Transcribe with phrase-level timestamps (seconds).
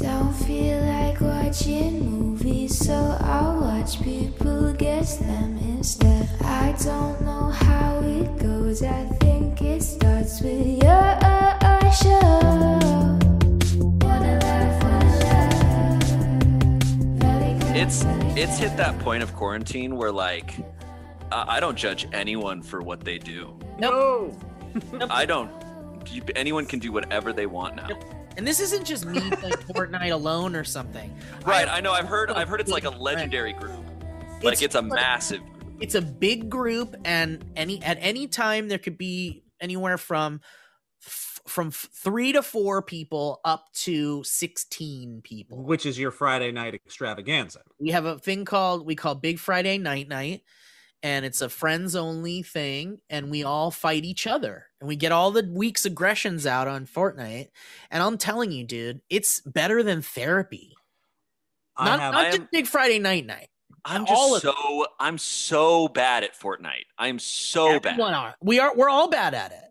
[0.00, 6.26] Don't feel like watching movies, so I'll watch people guess them instead.
[6.40, 11.20] I don't know how it goes, I think it starts with your
[11.92, 13.18] show.
[14.00, 16.02] Wanna laugh, wanna laugh.
[17.20, 17.76] Very good.
[17.76, 18.04] It's
[18.38, 20.54] it's hit that point of quarantine where like
[21.30, 23.54] uh, I don't judge anyone for what they do.
[23.78, 24.34] No.
[25.10, 25.50] I don't.
[26.34, 27.88] Anyone can do whatever they want now.
[28.36, 31.14] And this isn't just me playing Fortnite alone or something.
[31.44, 31.68] Right.
[31.68, 31.92] I- I know.
[31.92, 32.30] I've heard.
[32.30, 33.84] I've heard it's like a legendary group.
[34.42, 35.40] Like it's a massive.
[35.40, 35.76] Group.
[35.80, 40.40] It's a big group, and any at any time there could be anywhere from
[41.06, 45.62] f- from three to four people up to sixteen people.
[45.62, 47.60] which is your Friday night extravaganza.
[47.78, 50.42] we have a thing called we call Big Friday Night Night,
[51.02, 55.12] and it's a friends only thing, and we all fight each other, and we get
[55.12, 57.48] all the week's aggressions out on Fortnite.
[57.90, 60.74] And I'm telling you, dude, it's better than therapy.
[61.76, 63.48] I Not, have not I just am- Big Friday Night Night.
[63.84, 64.86] I'm just so.
[64.98, 66.84] I'm so bad at Fortnite.
[66.98, 67.98] I'm so bad.
[67.98, 68.34] Are.
[68.42, 68.76] We are.
[68.76, 69.64] We're all bad at it.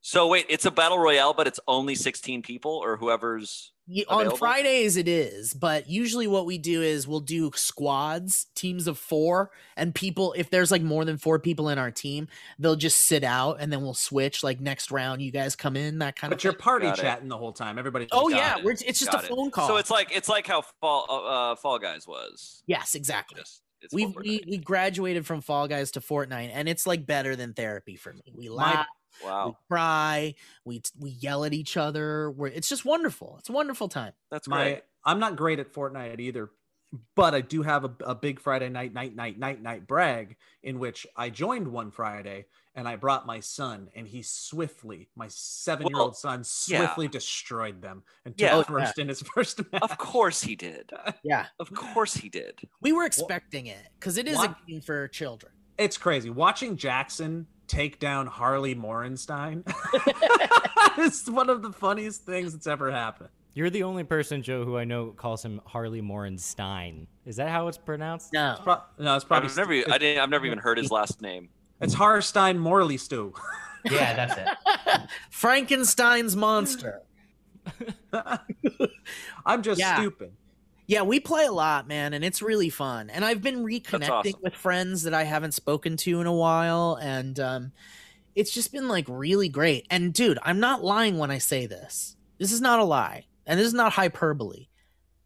[0.00, 3.72] So wait, it's a battle royale, but it's only 16 people or whoever's.
[3.86, 8.86] Ye- on Fridays it is, but usually what we do is we'll do squads, teams
[8.86, 10.34] of four, and people.
[10.38, 13.70] If there's like more than four people in our team, they'll just sit out, and
[13.70, 14.42] then we'll switch.
[14.42, 16.38] Like next round, you guys come in, that kind But of.
[16.38, 16.60] But you're thing.
[16.60, 17.02] party Got it.
[17.02, 17.78] chatting the whole time.
[17.78, 18.08] Everybody.
[18.10, 18.64] Oh yeah, it.
[18.64, 19.30] we're, it's just Got a it.
[19.30, 19.68] phone call.
[19.68, 22.62] So it's like it's like how Fall uh, uh, Fall Guys was.
[22.66, 23.38] yes, exactly.
[23.40, 23.60] Just
[23.92, 27.96] We we we graduated from Fall Guys to Fortnite, and it's like better than therapy
[27.96, 28.22] for me.
[28.34, 30.34] We laugh, we wow, We cry,
[30.64, 32.30] we we yell at each other.
[32.30, 33.36] We're, it's just wonderful.
[33.38, 34.12] It's a wonderful time.
[34.30, 34.82] that's my great.
[35.04, 36.50] I'm not great at Fortnite either,
[37.14, 40.78] but I do have a, a big Friday night, night, night, night, night brag in
[40.78, 45.86] which I joined one Friday and I brought my son and he swiftly, my seven
[45.88, 46.78] year Well, old son, yeah.
[46.78, 48.56] swiftly destroyed them and took Yeah.
[48.56, 49.82] Oh, first in his first match.
[49.82, 50.90] Of course he did.
[51.22, 52.60] Yeah, Of course he did.
[52.80, 54.50] we were expecting it because it is What?
[54.52, 55.52] a game for children.
[55.76, 59.62] It's crazy watching Jackson take down Harley Morenstein.
[60.98, 63.30] it's one of the funniest things that's ever happened.
[63.54, 67.06] You're the only person, Joe, who I know calls him Harley Morenstein.
[67.24, 68.32] Is that how it's pronounced?
[68.32, 69.72] No, Pro- no, it's probably I've never.
[69.92, 70.22] I didn't.
[70.22, 71.48] I've never even heard his last name.
[71.80, 73.32] it's Harstein Morley stew.
[73.90, 75.00] Yeah, that's it.
[75.30, 77.02] Frankenstein's monster.
[79.44, 79.96] I'm just Yeah.
[79.96, 80.32] stupid.
[80.86, 83.08] Yeah, we play a lot, man, and it's really fun.
[83.08, 84.40] And I've been reconnecting awesome.
[84.42, 87.72] with friends that I haven't spoken to in a while, and um,
[88.34, 89.86] it's just been like really great.
[89.90, 92.16] And dude, I'm not lying when I say this.
[92.38, 94.68] This is not a lie, and this is not hyperbole.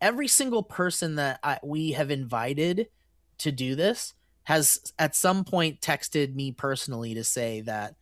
[0.01, 2.89] Every single person that I, we have invited
[3.39, 4.15] to do this
[4.45, 7.97] has at some point texted me personally to say that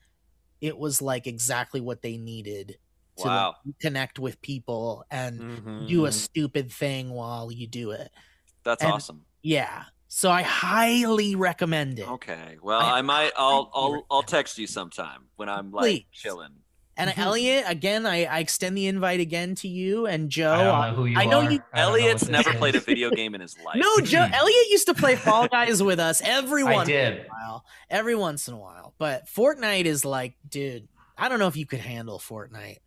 [0.60, 2.78] it was like exactly what they needed
[3.18, 3.54] to Wow.
[3.64, 5.88] like, connect with people and Mhm.
[5.88, 8.10] do a stupid thing while you do it.
[8.64, 9.24] That's And- awesome.
[9.42, 9.84] Yeah.
[10.08, 12.08] So I highly recommend it.
[12.08, 12.58] Okay.
[12.62, 13.32] Well, I- I, might.
[13.36, 13.70] I'll.
[13.74, 14.06] I- I'll.
[14.10, 16.06] I'll text you sometime when I'm like Please.
[16.12, 16.52] chilling.
[16.98, 17.18] And Mhm.
[17.18, 20.52] Elliot, again, I, I extend the invite again to you and Joe.
[20.52, 21.50] I don't know who you I know are.
[21.50, 22.56] you- I don't know Elliot's never is.
[22.56, 23.76] played a video game in his life.
[23.76, 24.26] No, Joe.
[24.32, 27.26] Elliot used to play Fall Guys with us every once in did.
[27.26, 27.64] a while.
[27.90, 28.94] Every once in a while.
[28.96, 30.88] But Fortnite is like, dude,
[31.18, 32.78] I don't know if you could handle Fortnite.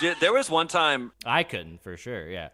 [0.00, 1.12] J- There was one time.
[1.24, 2.28] I couldn't for sure.
[2.28, 2.48] Yeah.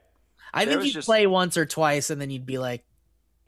[0.52, 2.84] I think you'd just- play once or twice and then you'd be like,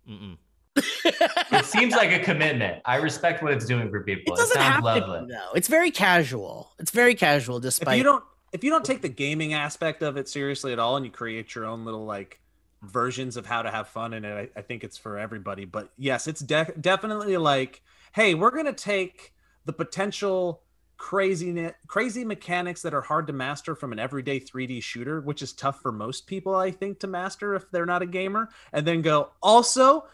[0.09, 0.37] Mm-mm.
[1.05, 2.83] It seems like a commitment.
[2.85, 4.33] I respect what it's doing for people.
[4.33, 5.27] it It, doesn't have sounds to lovely.
[5.27, 5.51] be, though.
[5.55, 6.73] It's very casual.
[6.79, 10.17] It's very casual, if despite you don't if you don't take the gaming aspect of
[10.19, 12.39] it seriously at all and you create your own little like
[12.83, 15.91] versions of how to have fun in it i, I think it's for everybody but
[15.97, 17.81] yes it's de- definitely like
[18.13, 19.33] hey we're gonna take
[19.65, 20.63] the potential
[21.03, 25.53] crazy crazy mechanics that are hard to master from an everyday 3d shooter which is
[25.53, 29.03] tough for most people i think to master if they're not a gamer and then
[29.03, 30.07] go also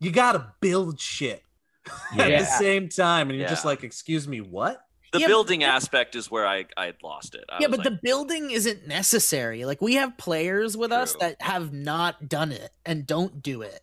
[0.00, 1.42] you gotta build shit
[2.18, 4.84] at the same time and you're just like excuse me what
[5.14, 7.44] The Yeah, but- building aspect is where I I lost it.
[7.48, 9.64] I yeah, but like, the building isn't necessary.
[9.64, 13.80] Like we have players with us that have not done it and don't do it.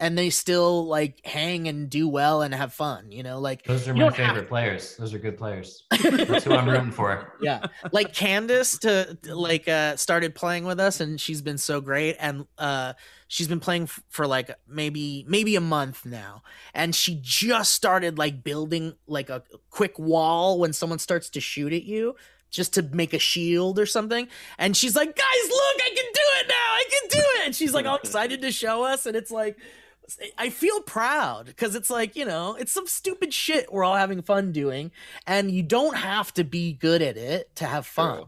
[0.00, 3.40] And they still like hang and do well and have fun, you know?
[3.40, 4.96] Like Those are my don't have favorite players.
[4.96, 5.82] Those are good players.
[5.90, 7.34] That's who I'm rooting for.
[7.40, 7.66] yeah.
[7.90, 12.46] Like Candace to like uh started playing with us and she's been so great and
[12.58, 12.92] uh
[13.26, 16.42] she's been playing f- for like maybe maybe a month now
[16.74, 21.72] and she just started like building like a quick wall when someone starts to shoot
[21.72, 22.14] at you
[22.50, 24.28] just to make a shield or something
[24.58, 27.54] and she's like guys look I can do it now I can do it and
[27.54, 29.58] she's like all excited to show us and it's like
[30.38, 34.22] I feel proud because it's like, you know, it's some stupid shit we're all having
[34.22, 34.90] fun doing,
[35.26, 38.16] and you don't have to be good at it to have fun.
[38.16, 38.26] True.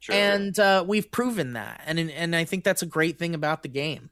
[0.00, 0.14] Sure.
[0.16, 3.68] and uh, we've proven that, and and I think that's a great thing about the
[3.68, 4.10] game.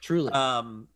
[0.00, 0.86] Truly, Um,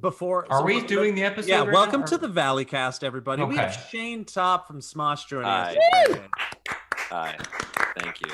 [0.00, 1.48] before Are so we what- doing the episode?
[1.50, 3.44] Yeah, right welcome now, to the Valley Cast, everybody.
[3.44, 5.76] We have Shayne Topp from Smosh joining us.
[5.92, 6.28] Hi.
[7.10, 7.36] Hi.
[7.98, 8.32] Thank you.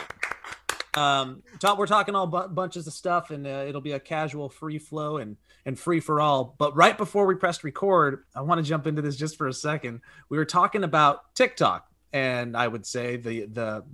[0.95, 4.49] Um, Topp, we're talking all bu- bunches of stuff, and uh, it'll be a casual,
[4.49, 6.55] free flow and and free for all.
[6.59, 9.53] But right before we pressed record, I want to jump into this just for a
[9.53, 10.01] second.
[10.29, 13.85] We were talking about TikTok, and I would say the the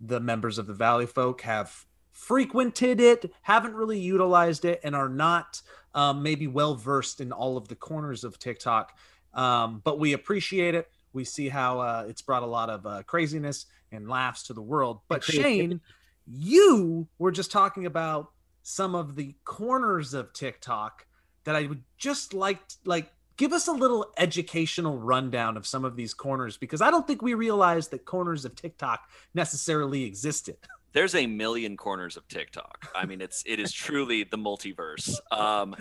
[0.00, 5.08] the members of the Valley folk have frequented it, haven't really utilized it, and are
[5.08, 5.60] not
[5.94, 8.96] um, maybe well versed in all of the corners of TikTok.
[9.34, 10.88] Um, but we appreciate it.
[11.12, 14.62] We see how uh, it's brought a lot of uh, craziness and laughs to the
[14.62, 15.00] world.
[15.08, 15.24] But.
[15.24, 15.80] Shayne,
[16.26, 18.32] you were just talking about
[18.62, 21.06] some of the corners of TikTok
[21.44, 25.96] that I would just like like give us a little educational rundown of some of
[25.96, 30.56] these corners because I don't think we realized that corners of TikTok necessarily existed.
[30.92, 32.90] There's a million corners of TikTok.
[32.94, 35.14] I mean, it's it is truly the multiverse.
[35.30, 35.76] Um,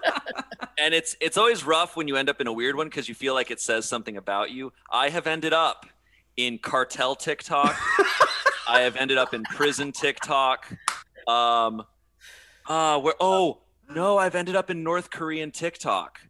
[0.78, 3.14] and it's it's always rough when you end up in a weird one because you
[3.14, 4.74] feel like it says something about you.
[4.92, 5.86] I have ended up
[6.36, 7.76] in cartel TikTok.
[8.68, 10.72] I have ended up in prison TikTok.
[11.26, 11.82] Um,
[12.68, 16.20] uh, where oh no, I've ended up in North Korean TikTok.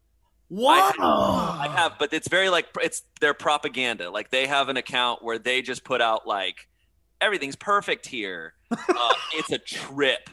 [0.48, 4.10] wow, I have, but it's very like it's their propaganda.
[4.10, 6.68] Like they have an account where they just put out like
[7.20, 8.54] everything's perfect here.
[8.70, 8.76] Uh,
[9.34, 10.30] it's a trip.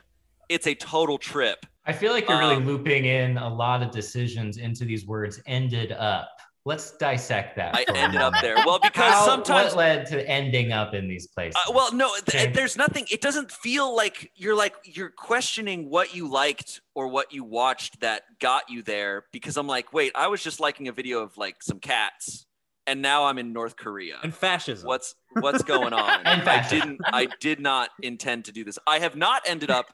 [0.50, 1.66] It's a total trip.
[1.86, 5.42] I feel like you're really Um, looping in a lot of decisions into these words
[5.46, 6.30] ended up.
[6.66, 7.76] Let's dissect that.
[7.76, 8.56] I for ended up there.
[8.66, 11.56] Well, because How- sometimes what led to ending up in these places?
[11.68, 12.52] Uh, well, no, th- Okay.
[12.54, 13.06] there's nothing.
[13.12, 18.00] It doesn't feel like you're like you're questioning what you liked or what you watched
[18.00, 19.26] that got you there.
[19.34, 22.46] Because I'm like, wait, I was just liking a video of like some cats,
[22.88, 24.20] and now I'm in North Korea.
[24.24, 24.88] And fascism.
[24.88, 26.22] What's what's going on?
[26.26, 27.02] And I didn't.
[27.04, 28.80] I did not intend to do this.
[28.88, 29.94] I have not ended up,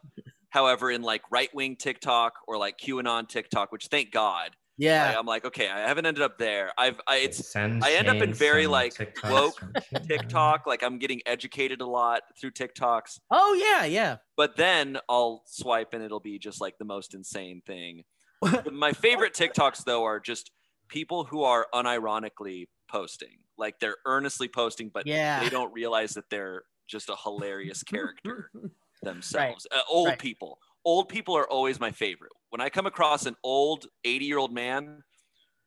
[0.49, 4.51] however, in like right wing TikTok or like QAnon TikTok, which thank God.
[4.79, 6.71] Yeah, I, am like, okay, I haven't ended up there.
[6.77, 6.99] I've.
[7.07, 7.61] I, it's I
[7.93, 9.63] end up in very, some like, TikToks woke.
[10.07, 10.65] TikTok.
[10.65, 13.19] Like I'm getting educated a lot through TikToks.
[13.29, 14.17] oh yeah, yeah.
[14.37, 18.03] but then I'll swipe and it'll be just like the most insane thing.
[18.71, 20.49] My favorite TikToks though are just
[20.87, 23.39] people who are unironically posting.
[23.57, 25.43] Like they're earnestly posting, but Yeah.
[25.43, 28.49] they don't realize that they're just a hilarious character
[29.03, 29.67] themselves.
[29.71, 30.19] Uh, old Right.
[30.19, 30.57] people.
[30.85, 32.31] Old people are always my favorite.
[32.49, 35.03] When I come across an old 80 year old man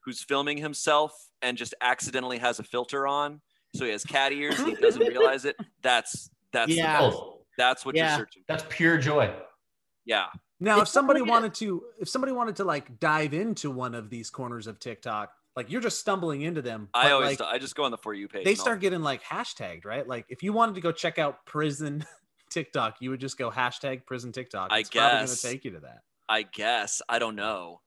[0.05, 1.13] who's filming himself
[1.43, 3.41] and just accidentally has a filter on,
[3.75, 7.01] so he has cat ears and he doesn't realize it, that's that's the Yeah.
[7.01, 7.19] best.
[7.57, 8.11] That's what Yeah.
[8.11, 8.43] you're searching.
[8.43, 8.53] For.
[8.53, 9.35] That's pure joy.
[10.05, 10.27] Yeah.
[10.61, 13.95] Now, if It's somebody something- wanted to, if somebody wanted to like dive into one
[13.95, 16.89] of these corners of TikTok, like you're just stumbling into them.
[16.95, 18.45] I always like, I just go on the for you page.
[18.45, 20.07] they start getting like hashtagged, right?
[20.07, 22.05] Like if you wanted to go check out prison
[22.51, 24.71] TikTok, you would just go hashtag prison TikTok.
[24.73, 25.43] I It's probably guess.
[25.43, 26.03] gonna take you to that.
[26.33, 27.81] I guess I don't know.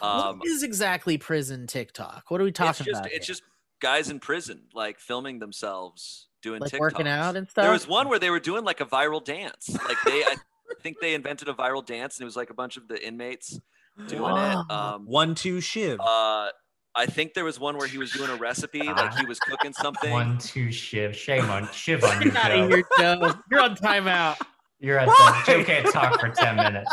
[0.00, 2.24] Um, what is exactly prison TikTok?
[2.30, 3.12] What are we talking it's just about?
[3.12, 3.34] it's here?
[3.34, 3.42] just
[3.80, 6.78] guys in prison like filming themselves doing like TikToks.
[6.80, 7.62] working out and stuff.
[7.64, 9.68] There was one where they were doing like a viral dance.
[9.68, 10.36] Like they, I
[10.82, 13.60] think they invented a viral dance, and it was like a bunch of the inmates
[14.08, 14.70] doing it.
[14.70, 16.00] Um, One two shiv.
[16.00, 16.48] uh,
[16.94, 19.72] I think there was one where he was doing a recipe, like he was cooking
[19.80, 20.10] something.
[20.10, 21.14] One, two, shiv.
[21.14, 22.64] Shame on, shiv on you, out Joe.
[22.64, 23.32] of here, Joe.
[23.50, 24.36] You're on timeout.
[24.80, 25.42] You're at Why?
[25.46, 26.90] the, Joe can't talk for 10 minutes.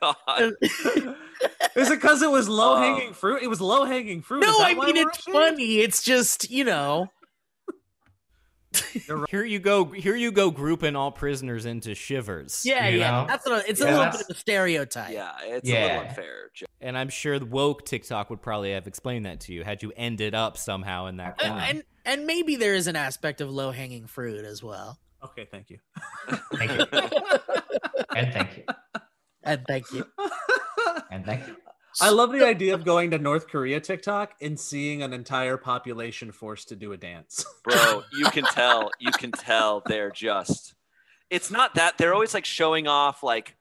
[0.00, 0.52] God.
[1.76, 3.42] Is it because it was low hanging fruit?
[3.42, 4.40] It was low hanging fruit.
[4.40, 5.34] no, I mean it's ashamed?
[5.34, 5.78] funny.
[5.80, 7.10] It's just you know.
[9.30, 9.86] Here you go.
[9.86, 12.62] Here you go, grouping all prisoners into shivers.
[12.64, 13.10] Yeah, You yeah.
[13.22, 13.26] know?
[13.26, 15.12] That's what it's a little that's- bit of a stereotype.
[15.12, 16.50] yeah, it's a little unfair.
[16.80, 19.92] And I'm sure the woke TikTok would probably have explained that to you had you
[19.96, 23.70] ended up somehow in that Uh, and and maybe there is an aspect of low
[23.70, 24.98] hanging fruit as well.
[25.26, 25.78] Okay, thank you.
[26.54, 26.86] Thank you.
[28.14, 28.64] And thank you.
[29.42, 30.06] And thank you.
[31.10, 31.56] And thank you.
[32.00, 36.32] I love the idea of going to North Korea TikTok and seeing an entire population
[36.32, 37.44] forced to do a dance.
[37.64, 40.74] bro you can tell you can tell they're just
[41.30, 43.56] it's not that they're always like showing off like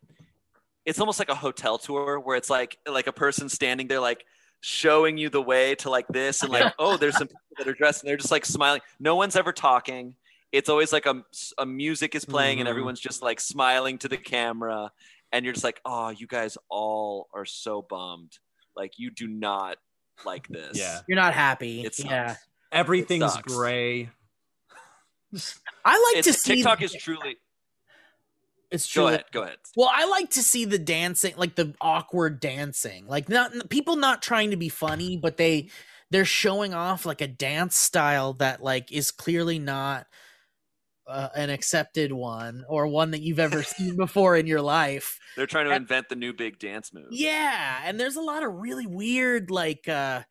[0.86, 4.26] it's almost like a hotel tour where it's like like a person standing there like
[4.62, 7.74] showing you the way to like this and like oh there's some people that are
[7.74, 10.16] dressed and they're just like smiling no one's ever talking
[10.56, 11.24] it's always like a,
[11.58, 12.72] a music is playing and Mhm.
[12.72, 14.92] everyone's just like smiling to the camera
[15.32, 18.40] and you're just like oh you guys all are so bummed
[18.76, 19.78] like you do not
[20.26, 21.02] like this Yeah.
[21.08, 21.84] You're not happy.
[21.86, 22.10] it sucks.
[22.10, 22.36] yeah.
[22.72, 23.54] Everything's sucks.
[23.54, 24.10] gray.
[25.84, 27.36] I like to see tiktok is truly
[28.72, 29.04] it's true.
[29.04, 33.08] go ahead go ahead Well, I like to see the dancing, like the awkward dancing,
[33.08, 35.70] like not people not trying to be funny, but they
[36.12, 40.08] they're showing off like a dance style that like is clearly not
[41.08, 45.20] uh, an accepted one or one that you've ever seen before in your life.
[45.36, 47.08] They're trying to And- invent the new big dance move.
[47.12, 50.24] Yeah, and there's a lot of really weird like uh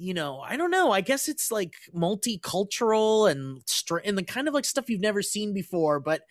[0.00, 0.92] you know, I don't know.
[0.92, 5.22] I guess it's like multicultural and str- and the kind of like stuff you've never
[5.22, 6.22] seen before, but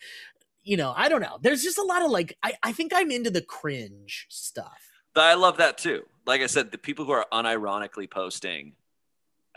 [0.64, 1.38] you know, I don't know.
[1.40, 4.90] There's just a lot of like I I think I'm into the cringe stuff.
[5.16, 6.04] I love that too.
[6.26, 8.74] Like I said, the people who are unironically posting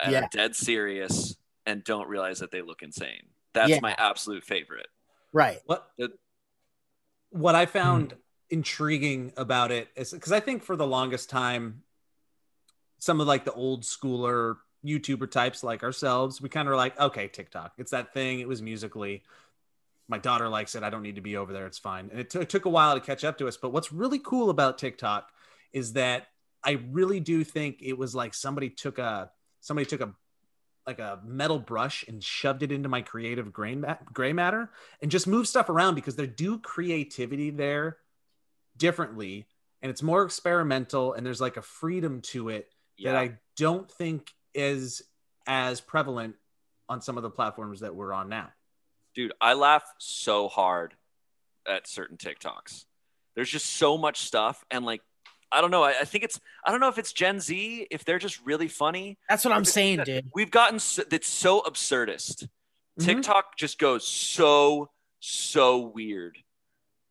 [0.00, 0.24] and Yeah.
[0.24, 1.36] are dead serious
[1.66, 3.28] and don't realize that they look insane.
[3.54, 3.80] That's Yeah.
[3.80, 4.88] my absolute favorite.
[5.32, 5.60] Right.
[5.66, 6.18] What The-
[7.30, 8.18] what I found hmm.
[8.50, 11.82] intriguing about it is because I think for the longest time,
[12.98, 16.98] some of like the old schooler YouTuber types like ourselves, we kind of were like,
[17.00, 18.40] okay, TikTok, it's that thing.
[18.40, 19.22] It was Musical.ly.
[20.08, 20.82] My daughter likes it.
[20.82, 21.66] I don't need to be over there.
[21.66, 22.10] It's fine.
[22.10, 23.56] And it, t- it took a while to catch up to us.
[23.56, 25.30] But what's really cool about TikTok
[25.72, 26.26] is that
[26.62, 29.30] I really do think it was like somebody took a
[29.60, 30.12] somebody took a
[30.86, 33.80] like a metal brush and shoved it into my creative gray,
[34.12, 34.70] gray matter
[35.00, 37.98] and just move stuff around because they do creativity there
[38.76, 39.46] differently
[39.80, 43.12] and it's more experimental and there's like a freedom to it Yeah.
[43.12, 45.02] that I don't think is
[45.46, 46.36] as prevalent
[46.88, 48.50] on some of the platforms that we're on now.
[49.14, 50.94] Dude, I laugh so hard
[51.66, 52.84] at certain TikToks.
[53.34, 54.64] There's just so much stuff.
[54.70, 55.02] And like,
[55.52, 55.82] I don't know.
[55.82, 58.68] I, I think it's, I don't know if it's Gen Z, if they're just really
[58.68, 59.18] funny.
[59.28, 60.30] That's what I'm saying, that dude.
[60.34, 62.48] We've gotten, so, it's so absurdist.
[62.98, 63.04] Mhm.
[63.04, 64.90] TikTok just goes so,
[65.20, 66.38] so weird.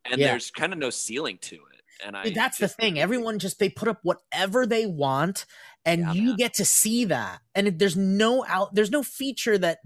[0.09, 0.27] And Yeah.
[0.31, 1.81] there's kind of no ceiling to it.
[2.03, 2.99] And I, Dude, that's the thing.
[2.99, 5.45] Everyone just they put up whatever they want,
[5.85, 6.35] and Yeah, you man.
[6.35, 7.41] get to see that.
[7.53, 9.79] And if there's no out, there's no feature that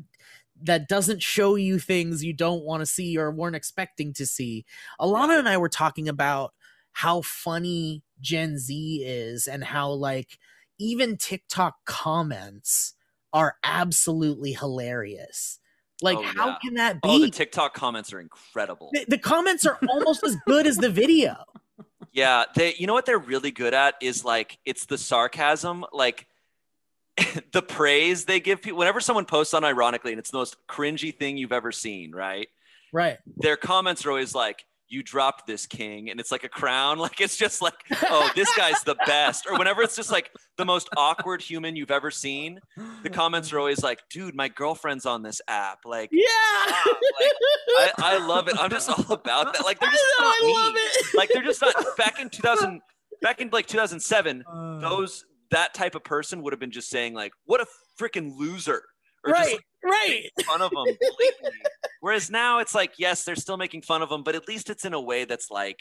[0.63, 4.65] that doesn't show you things you don't want to see or weren't expecting to see.
[5.01, 6.53] Alana and I were talking about
[6.95, 10.39] how funny Gen Z is and how like
[10.79, 12.93] even TikTok comments
[13.33, 15.59] are absolutely hilarious.
[16.01, 16.57] Like, Oh, how yeah.
[16.63, 17.09] can that be?
[17.09, 18.91] Oh, the TikTok comments are incredible.
[18.93, 21.35] the, the comments are almost as good as the video.
[22.13, 26.27] Yeah, they you know what they're really good at is like it's the sarcasm, like
[27.51, 31.35] the praise they give people whenever someone posts unironically and it's the most cringy thing
[31.35, 32.47] you've ever seen, right?
[32.93, 33.17] Right.
[33.35, 36.97] Their comments are always like, you dropped this king, and it's like a crown.
[37.05, 37.73] Like it's just like,
[38.03, 39.45] oh, this guy's the best.
[39.49, 42.59] Or whenever it's just like the most awkward human you've ever seen,
[43.03, 45.79] the comments are always like, dude, my girlfriend's on this app.
[45.85, 46.25] Like, Yeah.
[46.29, 46.93] ah,
[47.79, 48.55] like, I, I love it.
[48.59, 49.63] I'm just all about that.
[49.65, 51.17] Like they're just I know, not I me love it.
[51.17, 52.81] like they're just not back in 2000
[53.21, 57.13] back in like 2007 Uh, those that type of person would have been just saying
[57.13, 57.65] like what a
[57.99, 58.83] freaking loser
[59.23, 60.29] or right, just right.
[60.37, 60.85] making fun of them
[62.01, 64.85] whereas now it's like yes they're still making fun of them but at least it's
[64.85, 65.79] in a way that's like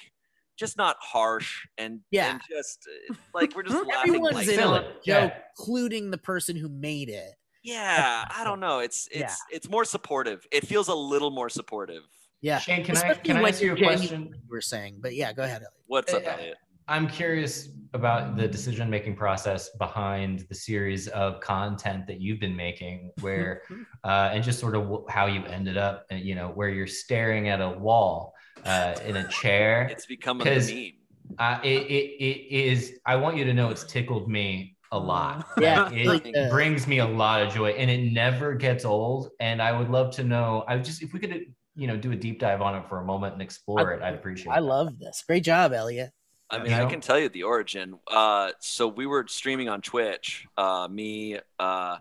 [0.56, 2.32] just not harsh and Yeah.
[2.32, 5.38] and just uh, like we're just laughing Everyone's like in Fill on it, joke, yeah.
[5.58, 7.32] including the person who made it.
[7.62, 9.56] yeah i don't know it's it's Yeah.
[9.56, 12.02] it's more supportive it feels a little more supportive
[12.40, 12.58] Yeah.
[12.58, 14.23] Shayne, can I Especially can I when ask you a you're question?
[14.34, 15.62] You were saying, but yeah, go ahead.
[15.62, 15.73] Elliot.
[15.87, 16.56] what's up Uh, Elliot?
[16.88, 22.57] I'm curious about the decision making process behind the series of content that you've been
[22.57, 23.62] making, where
[24.03, 26.87] uh, and just sort of wh- how you ended up, uh, you know, where you're
[26.87, 29.88] staring at a wall uh, in a chair.
[29.91, 30.93] it's become a meme
[31.38, 32.99] Uh, it, it, it is.
[33.07, 35.47] I want you to know it's tickled me a lot.
[35.61, 38.85] Yeah, Like, it like, uh, brings me a lot of joy, and it never gets
[38.85, 39.31] old.
[39.41, 40.64] And I would love to know.
[40.69, 43.05] I just if we could, you know, do a deep dive on it for a
[43.05, 44.03] moment and explore I- it.
[44.03, 44.53] I'd appreciate.
[44.53, 44.57] It.
[44.57, 44.67] I that.
[44.67, 45.25] love this.
[45.26, 46.11] Great job, Elliot.
[46.54, 47.99] I You mean, I can tell you the origin.
[48.11, 51.99] Uh, so we were streaming on Twitch, uh, me, uh,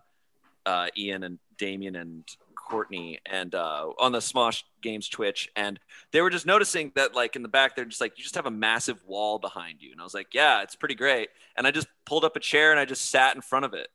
[0.66, 2.24] uh, Ian, and Damien, and
[2.56, 5.80] Courtney, and uh, on the Smosh Games Twitch, and
[6.12, 8.46] they were just noticing that, like in the back, they're just like, you just have
[8.46, 11.30] a massive wall behind you, and I was like, yeah, it's pretty great.
[11.58, 13.90] And I just pulled up a chair and I just sat in front of it,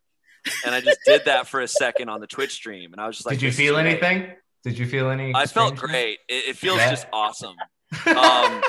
[0.66, 3.16] and I just did that for a second on the Twitch stream, and I was
[3.16, 4.28] just like, Did you feel anything?
[4.64, 5.32] Did you feel any?
[5.34, 6.18] I felt great.
[6.28, 6.90] It, it feels Yeah.
[6.90, 7.56] just awesome.
[8.06, 8.62] Um,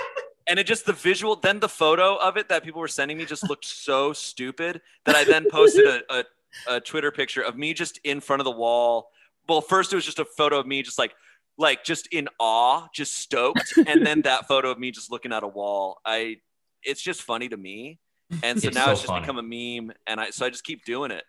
[0.50, 3.26] and it just the visual, then the photo of it that people were sending me
[3.26, 6.24] just looked so stupid that I then posted a, a,
[6.68, 9.10] a Twitter picture of me just in front of the wall.
[9.48, 11.14] Well, first it was just a photo of me just like
[11.58, 15.44] like just in awe, just stoked, and then that photo of me just looking at
[15.44, 16.00] a wall.
[16.06, 16.38] I
[16.84, 18.00] it's just funny to me.
[18.44, 19.22] And so It's now so it's just funny.
[19.22, 21.24] become a meme and I so I just keep doing it.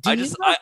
[0.00, 0.56] Do I just know- I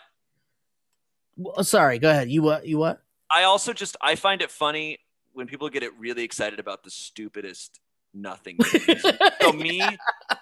[1.36, 2.30] Well, uh, sorry, go ahead.
[2.30, 2.66] You what?
[2.66, 3.02] You what?
[3.30, 4.98] I also just I find it funny
[5.32, 7.80] when people get it really excited about the stupidest
[8.16, 8.58] nothing.
[9.40, 9.82] so me,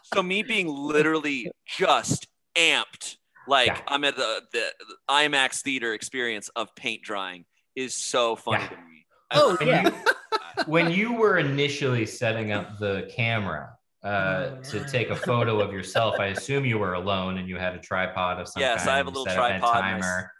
[0.03, 2.27] so me being literally just
[2.57, 3.17] amped,
[3.49, 3.81] like Yeah.
[3.89, 4.71] I'm at the, the
[5.11, 8.69] IMAX theater experience of paint drying is so funny Yeah.
[8.69, 9.07] to me.
[9.31, 9.83] I Oh, When yeah.
[9.89, 9.93] you,
[10.67, 13.71] when you were initially setting up the camera,
[14.03, 16.17] uh, to take a photo of yourself.
[16.21, 18.91] I assume you were alone and you had a tripod of some Yes, kind.
[18.91, 20.31] I have a little set up a tripod and I s- timer.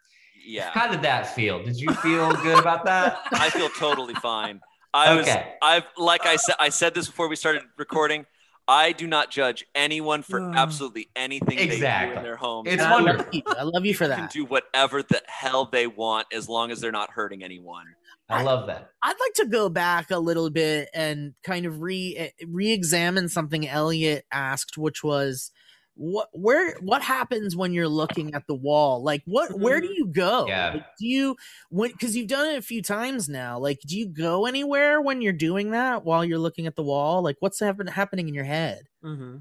[0.47, 0.69] Yeah.
[0.71, 1.63] How did that feel?
[1.65, 3.21] Did you feel good about that?
[3.33, 4.61] I feel totally fine.
[4.95, 5.55] I was Okay.
[5.61, 8.27] I've like I said I said this before we started recording.
[8.67, 10.55] I do not judge anyone for Ugh.
[10.57, 11.85] absolutely anything they do
[12.17, 12.67] in their home.
[12.67, 13.35] It's I love wonderful.
[13.35, 13.43] you.
[13.47, 14.33] I love you for They can that.
[14.33, 17.85] do whatever the hell they want as long as they're not hurting anyone.
[18.31, 18.89] I love that.
[19.03, 23.69] I'd like to go back a little bit and kind of re eh, re-examine something
[23.69, 25.51] Elliot asked, which was
[25.97, 29.03] what where what happens when you're looking at the wall?
[29.03, 30.47] Like what where do you go?
[30.47, 30.73] Yeah.
[30.75, 31.37] Like, do you
[31.71, 33.59] when because you've done it a few times now?
[33.59, 37.23] Like do you go anywhere when you're doing that while you're looking at the wall?
[37.23, 38.89] Like what's happen- happening in your head?
[39.05, 39.39] Mm-hmm.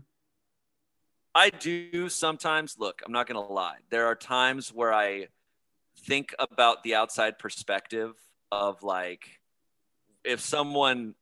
[1.36, 3.77] I do sometimes look, I'm not going to lie.
[3.89, 5.29] There are times where I
[6.05, 8.13] think about the outside perspective
[8.51, 9.39] of like
[10.24, 11.15] if someone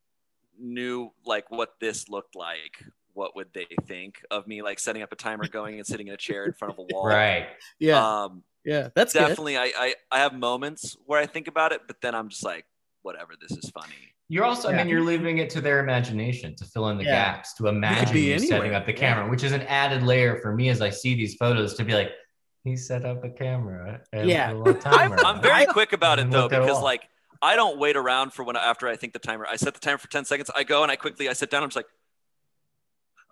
[0.60, 5.12] knew like what this looked like, what would they think of me like setting up
[5.12, 7.06] a timer going and sitting in a chair in front of a wall?
[7.06, 7.48] Right.
[7.80, 9.28] Yeah, Um yeah, that's good.
[9.28, 12.44] definitely I, I I have moments where I think about it, but then I'm just
[12.44, 12.66] like
[13.02, 13.96] whatever, this is funny.
[14.30, 17.34] You're also, I mean, you're leaving it to their imagination to fill in the Yeah.
[17.34, 20.54] gaps, to imagine be you setting up the camera, which is an added layer for
[20.56, 22.12] me as I see these photos to be like,
[22.64, 24.02] he set up a camera.
[24.14, 24.52] And Yeah.
[24.52, 25.18] a little timer.
[25.26, 27.02] I'm very quick about it though look at it because like
[27.42, 29.48] I don't wait around for when after I think the timer.
[29.50, 30.50] I set the timer for 10 seconds.
[30.56, 31.64] I go and I quickly I sit down.
[31.64, 31.88] I'm just like,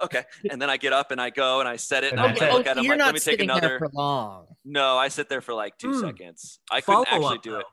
[0.01, 2.29] okay, and then I get up and I go and I set it and, And
[2.31, 2.67] I that's look it.
[2.67, 2.77] at Okay, it.
[2.79, 3.79] I'm you're like, let me take sitting there another.
[3.79, 4.45] for long.
[4.65, 5.99] No, I sit there for like two Hmm.
[5.99, 6.59] seconds.
[6.71, 7.59] I couldn't actually up, do though.
[7.59, 7.65] it,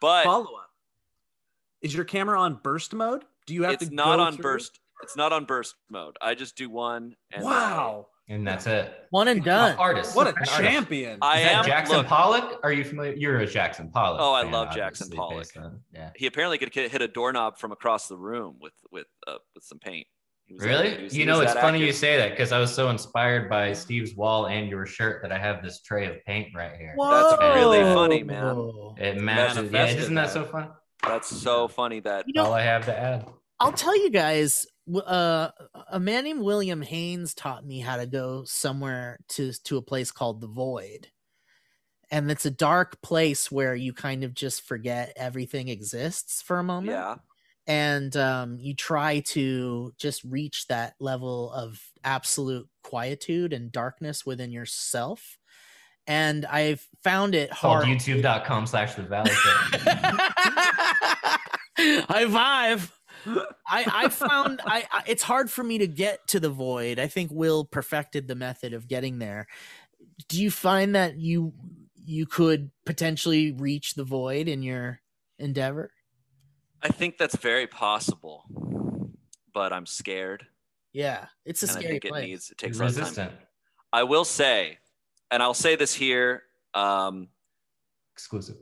[0.00, 0.70] but Follow up.
[1.82, 3.24] Is your camera on burst mode?
[3.46, 3.94] Do you have it's to?
[3.94, 4.80] not go on through- burst.
[5.02, 6.16] It's not on burst mode.
[6.22, 7.14] I just do one.
[7.32, 8.06] And Wow!
[8.28, 8.90] and that's it.
[9.10, 9.76] One and done.
[9.76, 10.16] Artist.
[10.16, 10.56] What a An artist.
[10.56, 11.18] champion!
[11.20, 12.60] I Is am- Jackson look- Pollock?
[12.62, 13.12] Are you familiar?
[13.12, 14.18] You're a Jackson Pollock.
[14.22, 15.46] Oh, I fan, love Jackson Pollock.
[15.58, 16.10] on- yeah.
[16.16, 19.78] He apparently could hit a doorknob from across the room with with uh, with some
[19.78, 20.06] paint.
[20.46, 20.96] He was able to Really?
[21.08, 23.48] do- he You know, it's that funny you say that because I was so inspired
[23.48, 26.94] by Steve's wall and your shirt that I have this tray of paint right here.
[26.98, 28.94] That's really funny, man.
[28.98, 29.72] It matches.
[29.72, 30.32] Yeah, isn't that that.
[30.32, 30.70] so fun?
[31.02, 33.26] That's so funny that You know, All I have to add.
[33.60, 34.66] I'll tell you guys.
[34.94, 35.48] Uh,
[35.90, 40.10] a man named William Haynes taught me how to go somewhere to to a place
[40.10, 41.08] called the Void,
[42.10, 46.62] and it's a dark place where you kind of just forget everything exists for a
[46.62, 46.90] moment.
[46.90, 47.14] yeah.
[47.66, 54.52] And um, you try to just reach that level of absolute quietude and darkness within
[54.52, 55.38] yourself.
[56.06, 57.86] And I've found it hard.
[57.86, 59.30] youtube.com slash the valley.
[61.76, 62.92] High five.
[63.66, 66.98] I I found I, I it's hard for me to get to the void.
[66.98, 69.46] I think Will perfected the method of getting there.
[70.28, 71.54] Do you find that you
[72.04, 75.00] you could potentially reach the void in your
[75.38, 75.90] endeavor?
[76.84, 78.44] I think that's very possible,
[79.54, 80.46] but I'm scared.
[80.92, 83.32] Yeah, it's a and I scary think it needs it takes a lot of time.
[83.92, 84.78] I will say,
[85.30, 86.42] and I'll say this here.
[86.74, 87.28] Um,
[88.12, 88.56] Exclusive.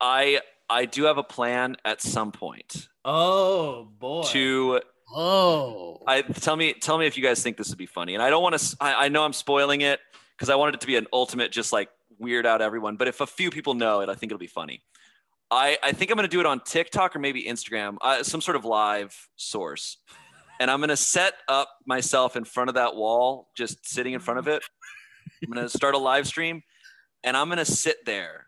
[0.00, 4.22] I I do have a plan at some point Oh boy!
[4.28, 4.80] to.
[5.14, 8.22] Oh, I tell me tell me if you guys think this would be funny, and
[8.22, 8.76] I don't want to.
[8.80, 10.00] I, I know I'm spoiling it
[10.36, 12.96] because I wanted it to be an ultimate, just like weird out everyone.
[12.96, 14.82] But if a few people know it, I think it'll be funny.
[15.50, 18.56] I I think I'm gonna do it on TikTok or maybe Instagram, uh, some sort
[18.56, 19.98] of live source,
[20.60, 24.38] and I'm gonna set up myself in front of that wall, just sitting in front
[24.40, 24.62] of it.
[25.42, 26.62] I'm gonna start a live stream,
[27.24, 28.46] and I'm gonna sit there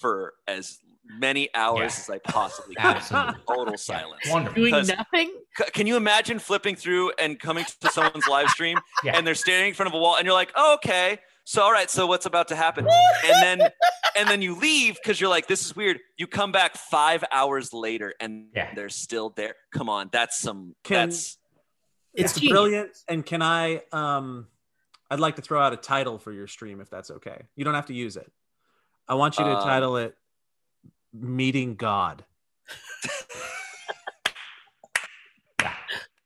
[0.00, 1.86] for as many hours Yeah.
[1.86, 2.96] as I possibly can.
[2.96, 3.34] Absolutely.
[3.46, 4.22] Total silence.
[4.28, 4.54] Wonderful.
[4.62, 5.32] doing nothing.
[5.56, 9.16] C- can you imagine flipping through and coming to someone's live stream Yeah.
[9.16, 11.72] and they're standing in front of a wall and you're like oh, okay so all
[11.72, 12.86] right so what's about to happen
[13.24, 13.70] and then
[14.16, 17.72] and then you leave because you're like this is weird you come back five hours
[17.72, 18.72] later and Yeah.
[18.74, 21.38] they're still there come on that's some Can- that's
[22.14, 22.52] It's It's genius.
[22.52, 22.90] brilliant.
[23.08, 23.82] And can I?
[23.90, 24.46] Um,
[25.10, 27.42] I'd like to throw out a title for your stream if that's okay.
[27.56, 28.30] You don't have to use it.
[29.08, 30.16] I want you to Um, title it
[31.12, 32.24] "Meeting God."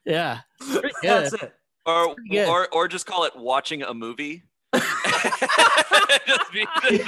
[0.04, 1.30] Yeah, pretty good.
[1.30, 1.54] That's it.
[1.84, 4.47] or or or just call it watching a movie just
[6.52, 6.66] be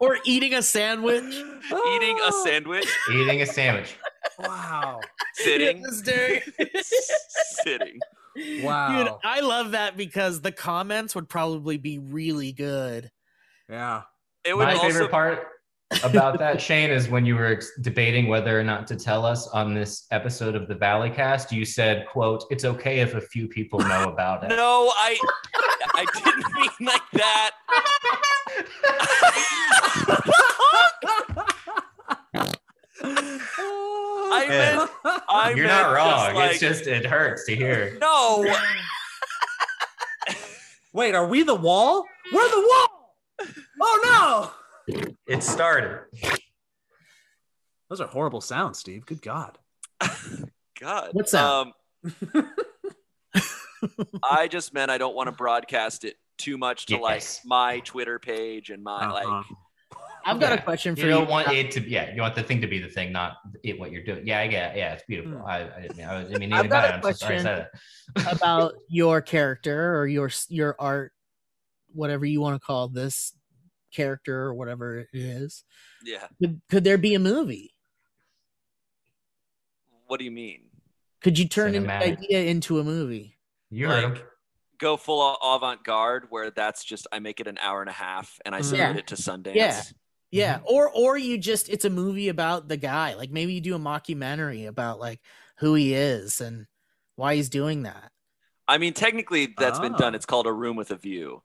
[0.00, 1.34] or eating a sandwich.
[1.94, 3.96] eating a sandwich Eating a sandwich.
[4.38, 5.00] Wow!
[5.34, 5.84] sitting
[7.64, 7.98] sitting
[8.62, 9.04] Wow!
[9.04, 13.10] Dude, I love that because the comments would probably be really good.
[13.68, 14.02] yeah.
[14.44, 15.46] it would My also favorite part
[16.04, 19.48] about that, Shayne, is when you were ex- debating whether or not to tell us
[19.48, 23.46] on this episode of the Valley Cast, You said, "quote It's okay if a few
[23.48, 25.18] people know about it." No, I
[25.94, 27.50] I didn't mean like that.
[34.34, 34.90] I meant
[35.28, 36.34] I You're meant not wrong.
[36.34, 37.96] like- it's just it hurts to hear.
[38.00, 38.44] no.
[40.94, 42.04] Wait, are we the wall?
[42.32, 43.16] We're the wall.
[43.80, 44.61] Oh no!
[45.26, 46.00] It started.
[47.88, 49.04] Those are horrible sounds, Steve.
[49.06, 49.58] Good God.
[50.80, 51.10] God.
[51.12, 51.44] What's that?
[51.44, 51.72] Um,
[54.30, 58.18] I just meant I don't want to broadcast it too much to like my Twitter
[58.18, 59.14] page and my Uh-huh.
[59.14, 59.44] like.
[60.24, 60.60] I've got a Yeah.
[60.62, 61.12] question for You you.
[61.14, 61.80] don't want it to.
[61.80, 63.78] Yeah, you want the thing to be the thing, not it.
[63.78, 64.24] What you're doing.
[64.24, 64.76] Yeah, I get.
[64.76, 64.78] It.
[64.78, 65.38] Yeah, it's beautiful.
[65.40, 65.46] Hmm.
[65.46, 66.06] I, I didn't mean.
[66.06, 67.66] I, was, I mean, I've even got by a it, I'm so sorry I question.
[68.14, 68.32] said it.
[68.40, 71.12] about your character or your your art,
[71.92, 73.32] whatever you want to call this
[73.92, 75.64] character or whatever it is.
[76.04, 76.26] Yeah.
[76.40, 77.74] Could, could there be a movie?
[80.06, 80.62] What do you mean?
[81.22, 83.38] Could you turn an idea into a movie?
[83.70, 84.14] You heard him.
[84.14, 84.26] Like
[84.78, 88.38] go full avant garde where that's just I make it an hour and a half
[88.44, 88.64] and I Mhm.
[88.64, 88.96] submit Yeah.
[88.98, 89.54] it to Sundance.
[89.54, 89.82] Yeah.
[90.34, 90.64] Yeah, Mm-hmm.
[90.68, 93.14] or or you just it's a movie about the guy.
[93.14, 95.20] Like maybe you do a mockumentary about like
[95.58, 96.66] who he is and
[97.16, 98.10] why he's doing that.
[98.66, 100.14] I mean, technically, that's been done.
[100.14, 100.16] Oh.
[100.16, 101.42] It's called a room with a view,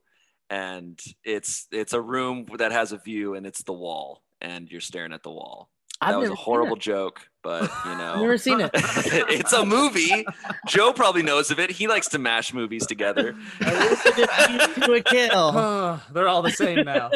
[0.50, 4.82] and it's it's a room that has a view, and it's the wall, and you're
[4.82, 5.70] staring at the wall.
[6.00, 8.70] I've that was a horrible joke, but you know, I've know, never seen it.
[8.74, 10.26] it's a movie.
[10.68, 11.72] Joe probably knows of it.
[11.72, 13.36] He likes to mash movies together.
[13.62, 15.30] to a kill.
[15.34, 17.10] Oh, they're all the same now.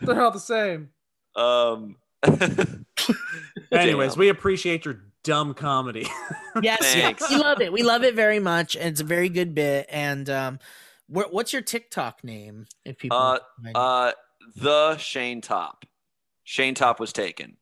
[0.00, 0.88] They're all the same.
[1.36, 1.96] Um,
[3.72, 6.06] Anyways, we appreciate your dumb comedy.
[6.62, 7.30] yes, yes, Thanks.
[7.30, 7.72] we love it.
[7.72, 9.86] We love it very much, and it's a very good bit.
[9.90, 12.66] And um, wh- what's your TikTok name?
[12.84, 13.38] If people, Uh,
[13.74, 14.12] uh,
[14.56, 15.84] the Shayne Topp.
[16.44, 17.56] Shayne Topp was taken.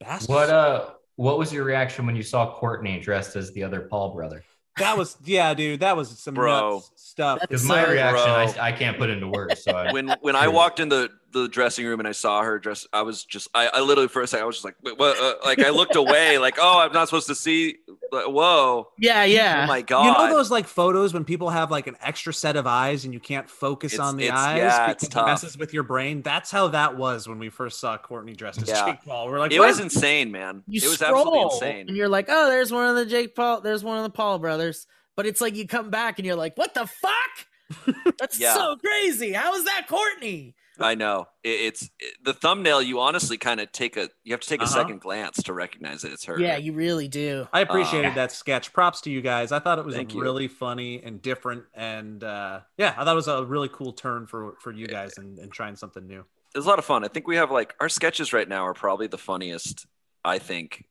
[0.00, 0.28] Bastards.
[0.28, 0.90] What uh?
[1.16, 4.42] What was your reaction when you saw Courtney dressed as the other Paul brother?
[4.78, 5.80] That was yeah, dude.
[5.80, 6.76] That was some Bro.
[6.76, 7.40] nuts stuff.
[7.42, 9.62] Because my reaction, I, I can't put into words.
[9.62, 12.58] So I, when when I walked in the the dressing room and I saw her
[12.58, 14.98] dress, I was just I, I literally for a second I was just like Wait,
[14.98, 15.18] what?
[15.18, 17.76] Uh, like I looked away like oh I'm not supposed to see.
[18.12, 18.88] Like, Whoa!
[18.98, 19.62] yeah, yeah.
[19.64, 20.04] Oh my god!
[20.04, 23.14] You know those like photos when people have like an extra set of eyes and
[23.14, 25.26] you can't focus It's- on the it's- eyes yeah, because it's it tough.
[25.26, 26.22] messes with your brain.
[26.22, 28.86] That's how that was when we first saw Courtney dressed as Yeah.
[28.86, 29.28] Jake Paul.
[29.28, 29.68] We're like, it what?
[29.68, 30.64] was insane, man.
[30.66, 31.86] you it was absolutely insane.
[31.88, 34.40] and you're like, oh, there's one of the Jake Paul, there's one of the Paul
[34.40, 34.86] brothers.
[35.16, 37.94] But it's like you come back and you're like, what the fuck?
[38.18, 38.54] That's Yeah.
[38.54, 39.32] so crazy.
[39.32, 40.56] How is that Courtney?
[40.78, 42.80] I know it, it's it- the thumbnail.
[42.80, 44.72] You honestly kind of take a you have to take a Uh-huh.
[44.74, 46.38] second glance to recognize that it's her.
[46.40, 47.48] Yeah, you really do.
[47.52, 48.72] I appreciated Uh, that sketch.
[48.72, 49.52] Props to you guys.
[49.52, 53.16] I thought it was Thank really funny and different, and uh, yeah, I thought it
[53.16, 56.20] was a really cool turn for for you guys and, and trying something new.
[56.54, 57.04] it was a lot of fun.
[57.04, 59.86] I think we have like our sketches right now are probably the funniest.
[60.24, 60.84] I think,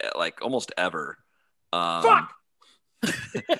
[0.00, 1.18] eh, like almost ever.
[1.72, 2.32] Um, Fuck!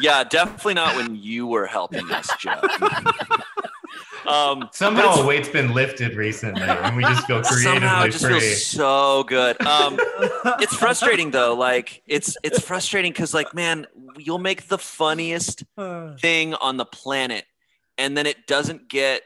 [0.00, 2.58] Yeah, definitely not when you were helping us, Joe.
[4.30, 8.12] um, somehow a weight's been lifted recently, and we just feel it's- somehow creatively it
[8.12, 8.40] just free.
[8.40, 9.60] feels so good.
[9.66, 9.98] Um,
[10.60, 11.54] it's frustrating though.
[11.54, 13.86] Like it's it's frustrating because like man,
[14.18, 15.64] you'll make the funniest
[16.20, 17.44] thing on the planet,
[17.98, 19.22] and then it doesn't get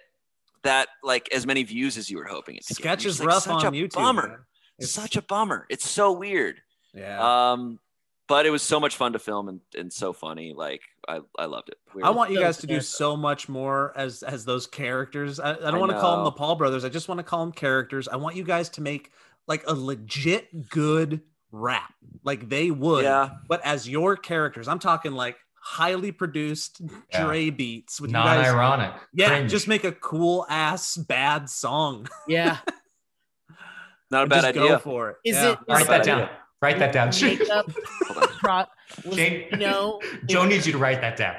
[0.63, 2.75] that like as many views as you were hoping it to.
[2.75, 3.07] Sketch get.
[3.11, 3.95] is You're just rough like, on such a YouTube.
[3.95, 4.29] Bummer.
[4.29, 4.39] man.
[4.79, 5.67] It's- Such a bummer.
[5.69, 6.61] It's so weird.
[6.95, 7.53] yeah.
[7.53, 7.79] Um,
[8.27, 10.53] but it was so much fun to film and, and so funny.
[10.57, 11.77] Like I, I loved it.
[11.95, 15.39] We I want you guys to do so much more as as those characters.
[15.41, 16.85] I, I don't I want to call them the Paul brothers.
[16.85, 18.09] I just want to call them characters.
[18.09, 19.11] I want you guys to make
[19.47, 21.21] like a legit good
[21.53, 21.93] rap,
[22.25, 23.05] like they would.
[23.05, 23.31] yeah.
[23.49, 26.81] But as your characters, I'm talking like highly produced
[27.13, 27.25] Yeah.
[27.25, 28.47] Dre beats with you guys.
[28.47, 28.93] Non-ironic.
[29.15, 29.51] Yeah, Cringe.
[29.51, 32.09] just make a cool ass bad song.
[32.27, 32.59] Yeah.
[34.11, 34.79] Not a bad just Go idea.
[34.79, 35.17] for it.
[35.25, 35.53] Is Yeah.
[35.53, 36.21] it- Write that down.
[36.23, 36.37] idea.
[36.63, 37.11] Write that down.
[37.21, 37.67] Makeup
[38.07, 38.29] Hold on.
[38.39, 38.65] pro-
[39.05, 41.37] was, Shayne- you know, Joe needs you to write that down.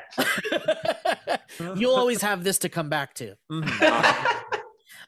[1.79, 3.35] you'll always have this to come back to.
[3.51, 4.41] Mhm.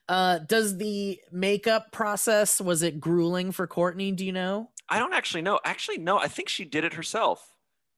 [0.09, 4.13] Uh, does the makeup process was it grueling for Courtney?
[4.13, 4.69] Do you know?
[4.87, 5.59] I don't actually know.
[5.65, 6.17] Actually, no.
[6.17, 7.53] I think she did it herself.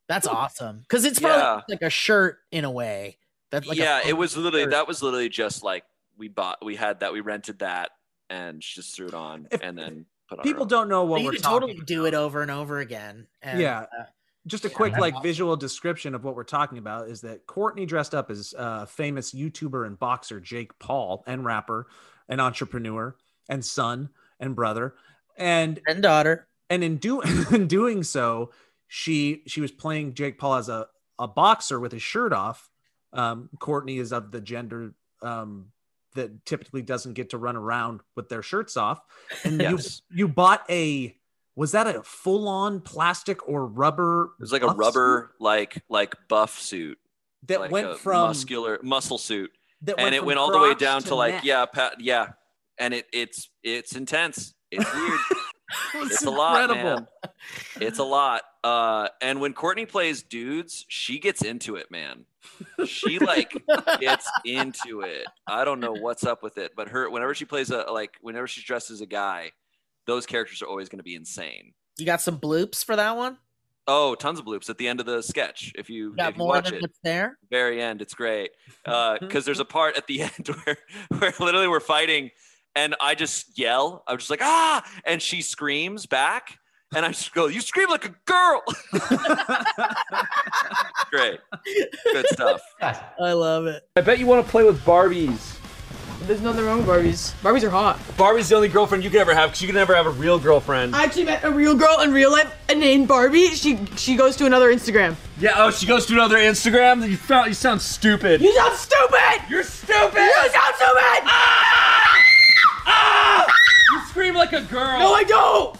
[0.07, 1.61] That's awesome because it's probably Yeah.
[1.69, 3.19] like a shirt in a way.
[3.51, 4.71] That like yeah, it was literally shirt.
[4.71, 5.83] that was literally just like
[6.17, 7.91] we bought, we had that, we rented that,
[8.27, 10.43] and she just threw it on If- and then put on.
[10.43, 11.67] People don't know what you we're could talking.
[11.69, 13.27] totally do it over and over again.
[13.41, 13.79] And, Yeah.
[13.99, 14.03] uh,
[14.47, 15.23] just a quick like awesome.
[15.23, 19.33] visual description of what we're talking about is that Courtney dressed up as uh, famous
[19.33, 21.87] YouTuber and boxer Jake Paul and rapper
[22.29, 23.15] and entrepreneur
[23.49, 24.95] and son and brother
[25.37, 26.47] and and daughter.
[26.69, 28.51] and in do in doing so
[28.87, 30.87] she she was playing Jake Paul as a
[31.19, 32.69] a boxer with his shirt off
[33.13, 35.67] um Courtney is of the gender um
[36.15, 38.99] that typically doesn't get to run around with their shirts off
[39.43, 40.01] and Yes.
[40.09, 41.15] you you bought a
[41.55, 45.83] was that a full on plastic or rubber It was like a buff rubber, like
[45.89, 46.97] like buff suit suit
[47.47, 49.51] that like went a from muscular muscle suit,
[49.83, 51.43] that and it went all the way down to, like neck.
[51.45, 52.29] yeah, pat, yeah,
[52.77, 54.53] and it it's it's intense.
[54.71, 55.19] It's weird.
[55.93, 57.07] It's a lot, man.
[57.79, 58.41] It's a lot.
[58.63, 62.25] Uh, and when Courtney plays dudes, she gets into it, man.
[62.85, 63.53] She like
[63.99, 65.25] gets into it.
[65.47, 68.47] I don't know what's up with it, but her whenever she plays a like whenever
[68.47, 69.51] she's dressed as a guy,
[70.05, 71.73] those characters are always going to be insane.
[71.97, 73.37] You got some bloops for that one?
[73.87, 75.73] Oh, tons of bloops at the end of the sketch.
[75.75, 77.37] If you, You got if you more watch than it, there?
[77.49, 78.51] very end, it's great.
[78.85, 80.77] Because there's a part at the end where
[81.17, 82.31] where literally we're fighting,
[82.75, 84.03] and I just yell.
[84.07, 86.57] I'm just like ah, and she screams back,
[86.95, 88.61] and I just go, "You scream like a girl."
[91.11, 91.39] great,
[92.13, 92.61] good stuff.
[92.81, 93.83] I love it.
[93.95, 95.55] I bet you want to play with Barbies.
[96.23, 97.33] There's nothing wrong with Barbies.
[97.41, 97.97] Barbies are hot.
[98.17, 100.37] Barbie's the only girlfriend you can ever have because you can never have a real
[100.37, 100.93] girlfriend.
[100.95, 103.47] I actually met a real girl in real life and named Barbie.
[103.47, 105.15] She she goes to another Instagram.
[105.39, 105.53] yeah.
[105.55, 107.07] Oh, she goes to another Instagram.
[107.09, 107.47] You found.
[107.47, 108.41] You sound stupid.
[108.41, 109.41] You sound stupid.
[109.49, 110.17] You're stupid.
[110.19, 111.23] You sound stupid.
[111.25, 112.17] Ah!
[112.85, 113.45] Ah!
[113.93, 114.99] You scream like a girl.
[114.99, 115.78] No, I don't.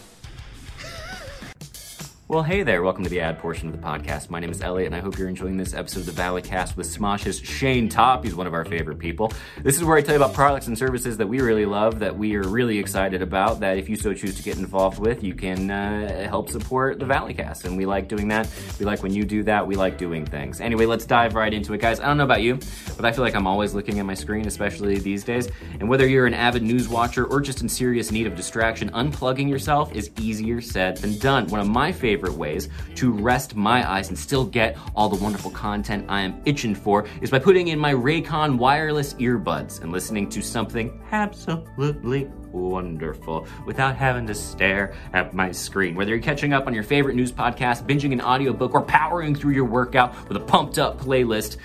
[2.29, 2.83] Well, hey there.
[2.83, 4.29] Welcome to the ad portion of the podcast.
[4.29, 6.77] My name is Elliot, and I hope you're enjoying this episode of the Valley Cast
[6.77, 8.23] with Smosh's Shayne Topp.
[8.23, 9.33] He's one of our favorite people.
[9.63, 12.15] This is where I tell you about products and services that we really love, that
[12.15, 15.33] we are really excited about, that if you so choose to get involved with, you
[15.33, 17.65] can uh, help support the Valley Cast.
[17.65, 18.47] And we like doing that.
[18.77, 19.65] We like when you do that.
[19.65, 20.61] We like doing things.
[20.61, 21.99] Anyway, let's dive right into it, guys.
[21.99, 22.59] I don't know about you,
[22.95, 25.49] but I feel like I'm always looking at my screen, especially these days.
[25.79, 29.49] And whether you're an avid news watcher or just in serious need of distraction, unplugging
[29.49, 31.47] yourself is easier said than done.
[31.47, 35.51] One of my favorite ways to rest my eyes and still get all the wonderful
[35.51, 40.29] content I am itching for is by putting in my Raycon wireless earbuds and listening
[40.29, 45.95] to something absolutely wonderful without having to stare at my screen.
[45.95, 49.53] Whether you're catching up on your favorite news podcast, binging an audiobook, or powering through
[49.53, 51.57] your workout with a pumped up playlist,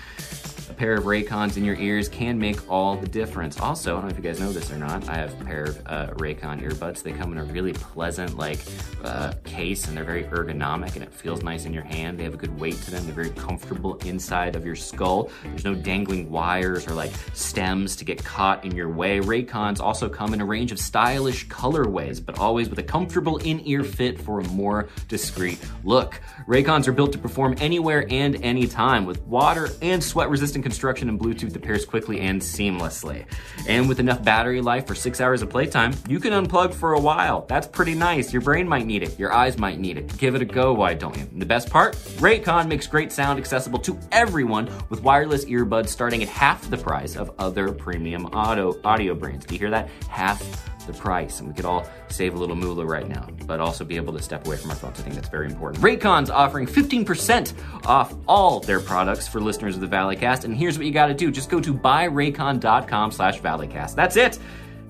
[0.75, 3.59] pair of Raycons in your ears can make all the difference.
[3.59, 5.63] Also, I don't know if you guys know this or not, I have a pair
[5.63, 7.01] of uh, Raycon earbuds.
[7.01, 8.59] They come in a really pleasant, like,
[9.03, 12.19] uh, case, and they're very ergonomic, and it feels nice in your hand.
[12.19, 13.05] They have a good weight to them.
[13.05, 15.29] They're very comfortable inside of your skull.
[15.43, 19.19] There's no dangling wires or like stems to get caught in your way.
[19.19, 23.83] Raycons also come in a range of stylish colorways, but always with a comfortable in-ear
[23.83, 26.19] fit for a more discreet look.
[26.47, 31.53] Raycons are built to perform anywhere and anytime with water and sweat-resistant construction and Bluetooth
[31.53, 33.23] that pairs quickly and seamlessly.
[33.67, 36.99] And with enough battery life for six hours of playtime, you can unplug for a
[36.99, 37.45] while.
[37.47, 38.33] That's pretty nice.
[38.33, 39.19] Your brain might need it.
[39.19, 40.17] Your eyes might need it.
[40.17, 41.27] Give it a go, why don't you?
[41.31, 41.93] And the best part?
[42.17, 47.15] Raycon makes great sound accessible to everyone with wireless earbuds starting at half the price
[47.15, 49.45] of other premium auto audio brands.
[49.45, 49.87] Do you hear that?
[50.09, 50.41] Half
[50.85, 53.95] the price, and we could all save a little moolah right now, but also be
[53.95, 54.99] able to step away from our phones.
[54.99, 55.83] I think that's very important.
[55.83, 57.53] Raycon's offering 15%
[57.85, 61.13] off all their products for listeners of the Valleycast, and here's what you got to
[61.13, 63.95] do: just go to buyraycon.com/valleycast.
[63.95, 64.39] That's it.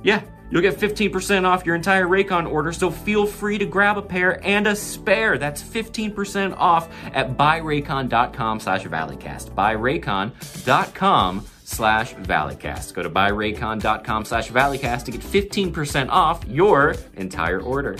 [0.03, 0.21] Yeah.
[0.51, 4.39] You'll get 15% off your entire Raycon order, so feel free to grab a pair
[4.45, 5.39] and a spare.
[5.39, 9.55] That's 15% off at buyraycon.com slash valleycast.
[9.55, 12.93] Buyraycon.com slash valleycast.
[12.93, 17.97] Go to buyraycon.com slash valleycast to get 15% off your entire order.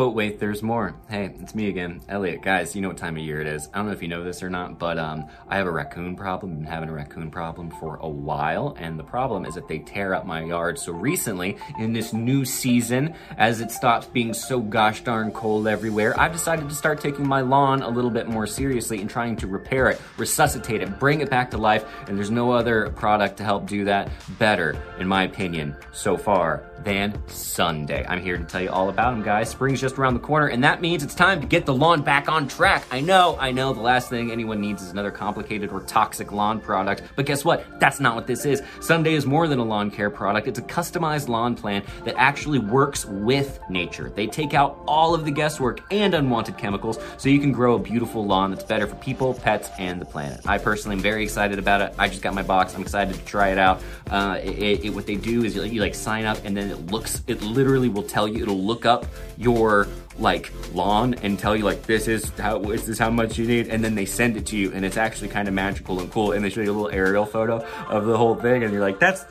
[0.00, 0.94] But wait, there's more.
[1.10, 2.40] Hey, it's me again, Elliot.
[2.40, 3.68] Guys, you know what time of year it is.
[3.74, 6.16] I don't know if you know this or not, but um, I have a raccoon
[6.16, 6.52] problem.
[6.52, 9.80] I've Been having a raccoon problem for a while, and the problem is that they
[9.80, 10.78] tear up my yard.
[10.78, 16.18] So recently, in this new season, as it stops being so gosh darn cold everywhere,
[16.18, 19.46] I've decided to start taking my lawn a little bit more seriously and trying to
[19.46, 21.84] repair it, resuscitate it, bring it back to life.
[22.08, 24.08] And there's no other product to help do that
[24.38, 28.04] better, in my opinion, so far than Sunday.
[28.08, 29.50] I'm here to tell you all about them, guys.
[29.50, 32.28] Spring's just around the corner, and that means it's time to get the lawn back
[32.28, 32.84] on track.
[32.90, 36.60] I know, I know, the last thing anyone needs is another complicated or toxic lawn
[36.60, 37.78] product, but guess what?
[37.80, 38.62] That's not what this is.
[38.80, 42.58] Sunday is more than a lawn care product, it's a customized lawn plan that actually
[42.58, 44.10] works with nature.
[44.10, 47.78] They take out all of the guesswork and unwanted chemicals so you can grow a
[47.78, 50.40] beautiful lawn that's better for people, pets, and the planet.
[50.46, 51.94] I personally am very excited about it.
[51.98, 53.82] I just got my box, I'm excited to try it out.
[54.10, 56.86] Uh, it, it, what they do is you, you like sign up and then it
[56.86, 59.06] looks, it literally will tell you, it'll look up
[59.36, 63.46] your like lawn and tell you like this is how this is how much you
[63.46, 66.12] need and then they send it to you and it's actually kind of magical and
[66.12, 68.82] cool and they show you a little aerial photo of the whole thing and you're
[68.82, 69.24] like that's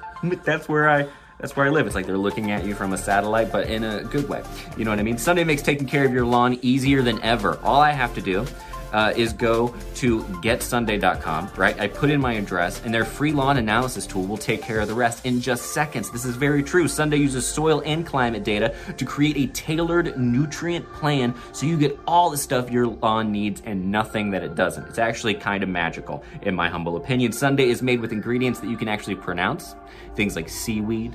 [0.43, 1.07] that's where I
[1.39, 1.85] that's where I live.
[1.85, 4.43] It's like they're looking at you from a satellite, but in a good way.
[4.77, 5.17] You know what I mean?
[5.17, 7.57] Sunday makes taking care of your lawn easier than ever.
[7.63, 8.45] All I have to do
[8.93, 11.79] uh, is go to getsunday.com, right?
[11.79, 14.87] I put in my address, and their free lawn analysis tool will take care of
[14.87, 16.11] the rest in just seconds.
[16.11, 16.87] This is very true.
[16.87, 21.97] Sunday uses soil and climate data to create a tailored nutrient plan so you get
[22.07, 24.87] all the stuff your lawn needs and nothing that it doesn't.
[24.87, 27.31] It's actually kind of magical, in my humble opinion.
[27.31, 29.75] Sunday is made with ingredients that you can actually pronounce,
[30.15, 31.13] things like seaweed,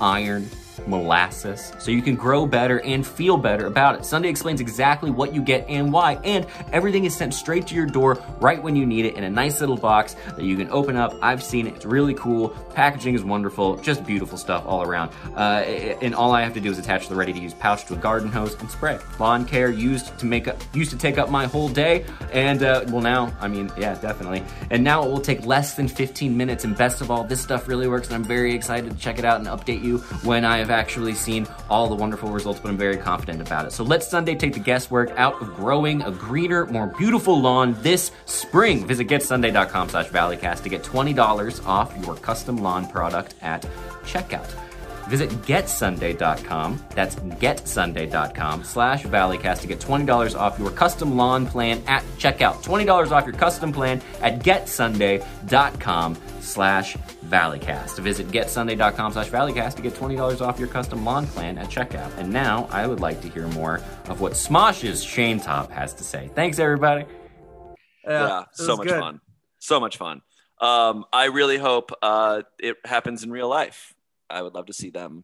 [0.00, 0.48] iron,
[0.86, 4.04] molasses so you can grow better and feel better about it.
[4.04, 7.86] Sunday explains exactly what you get and why, and everything is sent straight to your
[7.86, 10.96] door right when you need it in a nice little box that you can open
[10.96, 11.14] up.
[11.22, 12.50] I've seen it, it's really cool.
[12.74, 15.10] Packaging is wonderful, just beautiful stuff all around.
[15.36, 15.62] Uh,
[16.02, 17.96] and all I have to do is attach the ready to use pouch to a
[17.96, 18.98] garden hose and spray.
[19.18, 22.84] Lawn care used to make up, used to take up my whole day, and uh,
[22.88, 24.42] well, now, I mean, yeah, definitely.
[24.70, 27.68] And now it will take less than 15 minutes, and best of all, this stuff
[27.68, 30.58] really works, and I'm very excited to check it out and update you when I
[30.58, 33.72] have actually seen all the wonderful results, but I'm very confident about it.
[33.72, 38.12] So let Sunday take the guesswork out of growing a greener, more beautiful lawn this
[38.26, 38.86] spring.
[38.86, 43.62] Visit getsunday.com slash valleycast to get $20 off your custom lawn product at
[44.04, 44.50] checkout.
[45.10, 46.84] Visit getsunday.com.
[46.94, 52.62] That's getsunday.com slash valleycast to get $20 off your custom lawn plan at checkout.
[52.62, 56.16] $20 off your custom plan at getsunday.com
[56.52, 57.98] slash valleycast.
[58.00, 62.16] Visit getsunday.com slash valleycast to get $20 off your custom lawn plan at checkout.
[62.18, 66.04] And now I would like to hear more of what Smosh's Shayne Topp has to
[66.04, 66.30] say.
[66.34, 67.04] Thanks, everybody.
[68.06, 69.00] yeah, it so much good.
[69.00, 69.20] fun
[69.62, 70.22] so much fun
[70.62, 73.92] um i really hope uh it happens in real life
[74.30, 75.22] i would love to see them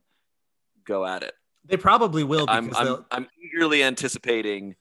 [0.84, 1.32] go at it
[1.64, 4.76] They probably will i'm i'm, I'm eagerly anticipating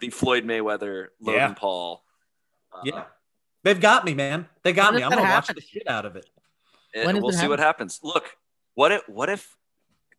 [0.00, 1.54] the floyd mayweather logan Yeah.
[1.54, 2.02] paul
[2.72, 3.04] uh, yeah,
[3.64, 4.46] they've got me, man.
[4.62, 5.04] They got When me.
[5.04, 5.54] I'm gonna happen?
[5.56, 6.26] watch the shit out of it.
[6.94, 8.36] and we'll it see what happens look
[8.74, 9.56] what if what if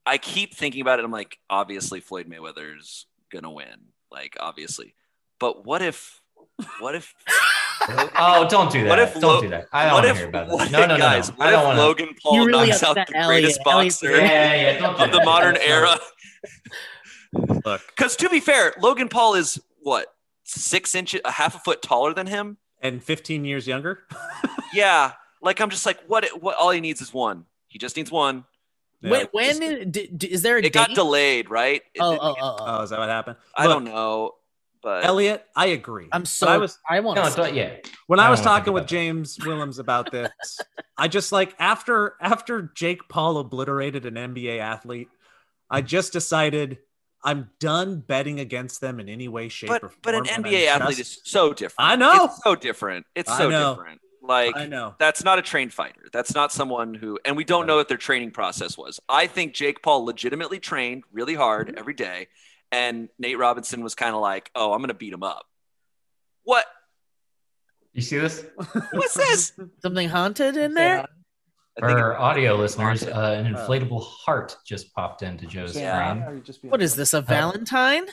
[0.05, 4.93] i keep thinking about it i'm like obviously floyd mayweather's gonna win like obviously
[5.39, 6.21] but what if
[6.81, 7.13] what if
[8.17, 8.89] Oh, don't do that.
[8.89, 9.67] What if don't Lo- do that.
[9.71, 10.65] I don't what want to hear about that.
[10.65, 11.35] if, No, no, no, guys no.
[11.35, 11.83] what I don't if want to.
[11.83, 13.41] logan paul You really knocks out upset the Elliot.
[13.43, 15.25] greatest Elliot's boxer Yeah, yeah, don't do of the that.
[15.25, 15.97] modern That's era
[17.65, 20.07] Look, Because to be fair, Logan Paul is what
[20.43, 22.57] six inches, a half a foot taller than him.
[22.81, 24.03] And 15 years younger.
[24.73, 26.25] Yeah, like I'm just like, what?
[26.41, 26.57] What?
[26.57, 27.45] All he needs is one.
[27.67, 28.43] He just needs one.
[28.99, 31.81] When, when is, d- d- is there a It got delayed, right?
[31.97, 32.65] Oh, didn't oh, get- oh, oh.
[32.79, 33.37] Oh, is that what happened?
[33.55, 34.31] I don't know,
[34.81, 36.09] but Elliot, I agree.
[36.11, 36.47] I'm But so.
[36.47, 37.35] I was I want No, to.
[37.35, 37.75] don't, yeah.
[38.07, 38.87] when I I was don't wanna think talking with.
[38.87, 40.29] James Willems about this.
[40.97, 45.07] I just like after after Jake Paul obliterated an NBA athlete,
[45.69, 46.79] I just decided
[47.25, 49.99] I'm done betting against them in any way, shape, but or form.
[50.03, 51.89] but an and I NBA athlete is so different.
[51.91, 52.25] I know.
[52.25, 53.05] It's so different.
[53.15, 53.99] It's so different.
[54.21, 54.95] Like I know.
[54.97, 56.07] that's not a trained fighter.
[56.13, 58.99] That's not someone who, and we don't know what their training process was.
[59.09, 61.77] I think Jake Paul legitimately trained really hard Mm-hmm.
[61.77, 62.27] every day,
[62.71, 65.45] and Nate Robinson was kind of like, "Oh, I'm gonna beat him up."
[66.43, 66.65] What?
[67.93, 68.45] You see this?
[68.91, 69.51] What's this?
[69.81, 71.05] Something haunted in there?
[71.77, 76.13] I For our audio listeners, uh, an inflatable heart just popped into Joe's Yeah.
[76.29, 76.43] frame.
[76.61, 77.13] What is this?
[77.13, 78.05] A Valentine?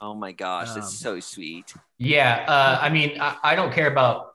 [0.00, 1.72] Oh my gosh, Um, that's so sweet.
[1.98, 4.32] Yeah, uh, I mean, I, I don't care about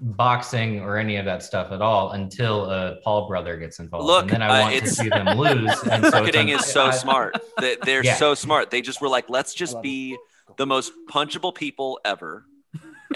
[0.00, 4.22] boxing or any of that stuff at all until a Paul brother gets involved, Look,
[4.32, 5.80] and then I uh, want to see them lose.
[5.90, 7.36] And so Marketing is so I- smart.
[7.60, 8.14] They, they're Yeah.
[8.16, 8.70] so smart.
[8.70, 10.16] They just were like, let's just be
[10.56, 12.46] the most punchable people ever,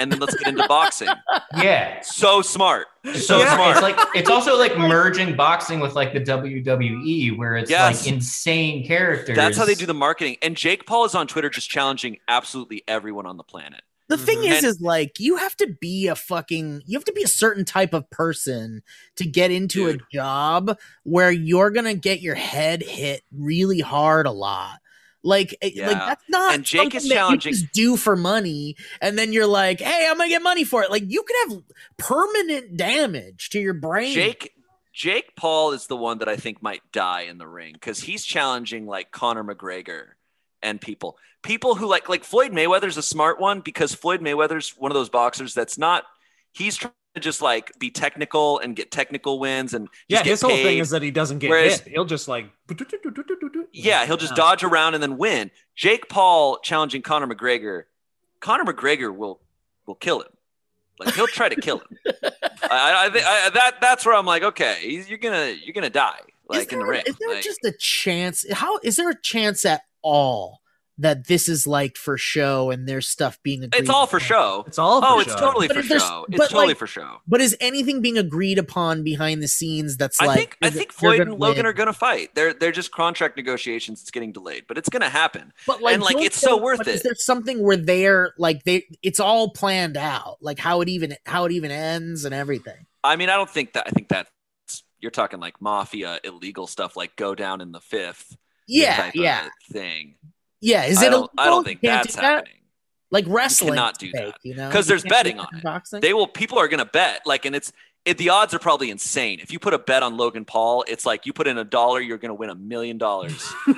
[0.00, 1.08] and then let's get into boxing.
[1.56, 2.86] Yeah, So smart.
[3.14, 3.72] So yeah, smart.
[3.76, 8.04] It's like it's also like merging boxing with like the WWE, where it's Yes.
[8.04, 9.36] like insane characters.
[9.36, 10.36] That's how they do the marketing.
[10.42, 13.82] And Jake Paul is on Twitter just challenging absolutely everyone on the planet.
[14.08, 14.50] The thing Mhm.
[14.50, 17.28] is, And- is like you have to be a fucking, you have to be a
[17.28, 18.82] certain type of person
[19.16, 20.00] to get into Dude.
[20.00, 24.78] a job where you're gonna get your head hit really hard a lot.
[25.22, 26.54] Like, it- like that's not.
[26.54, 30.16] And Jake is that challenging- just do for money, and then you're like, "Hey, I'm
[30.16, 31.62] gonna get money for it." Like, you could have
[31.98, 34.14] permanent damage to your brain.
[34.14, 34.54] Jake
[34.92, 38.24] Jake Paul is the one that I think might die in the ring because he's
[38.24, 40.08] challenging like Conor McGregor
[40.62, 41.16] and people.
[41.42, 45.08] People who like like Floyd Mayweather's a smart one because Floyd Mayweather's one of those
[45.08, 46.04] boxers that's not
[46.52, 46.78] he's
[47.18, 50.90] just like be technical and get technical wins and Yeah, get his whole thing is
[50.90, 51.92] that he doesn't get Whereas- hit.
[51.92, 52.46] He'll just like
[53.72, 55.50] Yeah, he'll just dodge around and then win.
[55.74, 57.84] Jake Paul challenging Conor McGregor.
[58.40, 59.40] Conor McGregor will
[59.86, 60.28] will kill him.
[60.98, 61.98] Like he'll try to kill him.
[62.70, 65.90] I, I, thi- I that that's where I'm like, okay, he's, you're gonna you're gonna
[65.90, 67.02] die like is in the ring.
[67.06, 68.44] is there Like, just a chance?
[68.52, 70.60] How is there a chance at all
[71.00, 73.80] that this is like for show and there's stuff being agreed?
[73.80, 74.26] it's all for upon?
[74.26, 74.64] show.
[74.66, 75.00] It's all.
[75.04, 75.38] Oh, for it's show.
[75.38, 76.26] totally But for show.
[76.28, 77.16] It's totally like, for show.
[77.26, 80.38] But is anything being agreed upon behind the scenes that's I like?
[80.38, 81.66] think I think Floyd and Logan win?
[81.66, 82.34] are gonna fight.
[82.34, 84.00] They're they're just contract negotiations.
[84.00, 85.52] It's getting delayed, but it's gonna happen.
[85.66, 87.04] But like, and, like, it's so they- worth but Is it.
[87.04, 88.84] there something where they're like they?
[89.02, 92.86] It's all planned out, like how it even how it even ends and everything.
[93.02, 93.84] I mean, I don't think that.
[93.86, 94.28] I think that
[95.00, 98.36] you're talking like mafia illegal stuff, like go down in the fifth.
[98.68, 100.14] Yeah, type of yeah, thing.
[100.60, 100.84] Yeah.
[100.84, 101.10] Is I it?
[101.10, 102.26] don't, I don't think You can't that's do that?
[102.26, 102.54] happening.
[103.12, 104.38] Like wrestling, cannot do fake, that.
[104.44, 105.62] you know, because there's betting on it.
[105.64, 106.00] Boxing.
[106.00, 106.28] They will.
[106.28, 107.22] People are gonna bet.
[107.26, 107.72] Like, and it's
[108.04, 109.40] it, the odds are probably insane.
[109.40, 112.00] If you put a bet on Logan Paul, it's like you put in a dollar,
[112.00, 113.52] you're going to win a million dollars.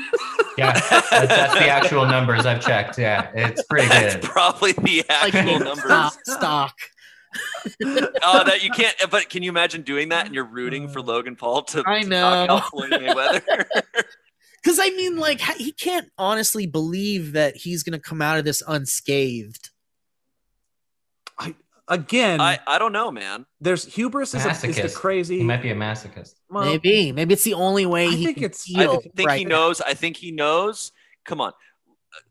[0.58, 2.98] Yeah, that's, that's the actual numbers I've checked.
[2.98, 4.22] Yeah, it's pretty That's good.
[4.24, 5.82] probably the Like actual numbers.
[5.84, 6.76] stock, stock.
[7.82, 8.94] Oh, uh, that you can't.
[9.10, 12.02] But can you imagine doing that and you're rooting for uh, Logan Paul to I
[12.02, 12.56] to knock know.
[12.56, 13.64] out Floyd Mayweather?
[14.62, 18.44] Because I mean, like, he can't honestly believe that he's going to come out of
[18.44, 19.70] this unscathed.
[21.88, 23.44] Again, I, I don't know, man.
[23.60, 25.38] there's hubris is, a, is the crazy.
[25.38, 26.36] He might be a masochist.
[26.48, 29.38] well, maybe, maybe it's the only way I he think can it's- I think right
[29.40, 29.56] he now.
[29.56, 29.80] knows.
[29.80, 30.92] I think he knows.
[31.26, 31.52] Come on.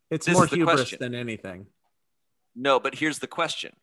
[0.10, 1.00] It's this more hubris question.
[1.02, 1.68] than anything.
[2.56, 3.74] No, but here's the question.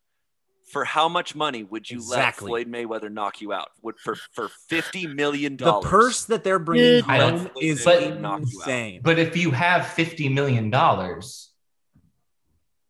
[0.71, 2.51] For how much money would you Exactly.
[2.53, 3.69] let Floyd Mayweather knock you out?
[3.83, 5.85] Would for for fifty million dollars?
[5.85, 7.05] The purse that they're bringing Dude.
[7.09, 9.01] I don't- home is but- insane.
[9.03, 11.51] But if you have fifty million dollars,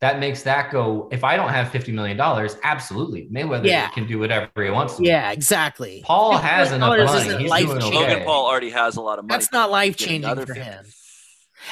[0.00, 1.08] that makes that go.
[1.10, 3.88] If I don't have fifty million dollars, absolutely, Mayweather Yeah.
[3.88, 5.04] can do whatever he wants to.
[5.04, 6.02] Yeah, exactly.
[6.04, 7.36] Paul has enough money.
[7.44, 7.94] He's doing okay.
[7.94, 9.38] Logan Paul already has a lot of money.
[9.38, 10.60] That's not life changing for 50.
[10.60, 10.84] him.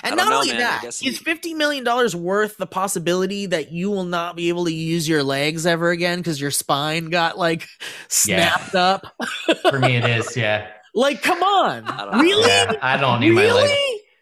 [0.02, 0.56] I And don't know, only man.
[0.56, 4.36] I that, guess is he- fifty million dollars worth the possibility that you will not
[4.36, 7.66] be able to use your legs ever again because your spine got like
[8.08, 9.06] snapped up?
[9.70, 10.36] For me, it is.
[10.36, 10.68] Yeah.
[10.94, 12.46] Like, come on, I don't really?
[12.48, 12.72] Yeah.
[12.82, 13.72] I don't need my legs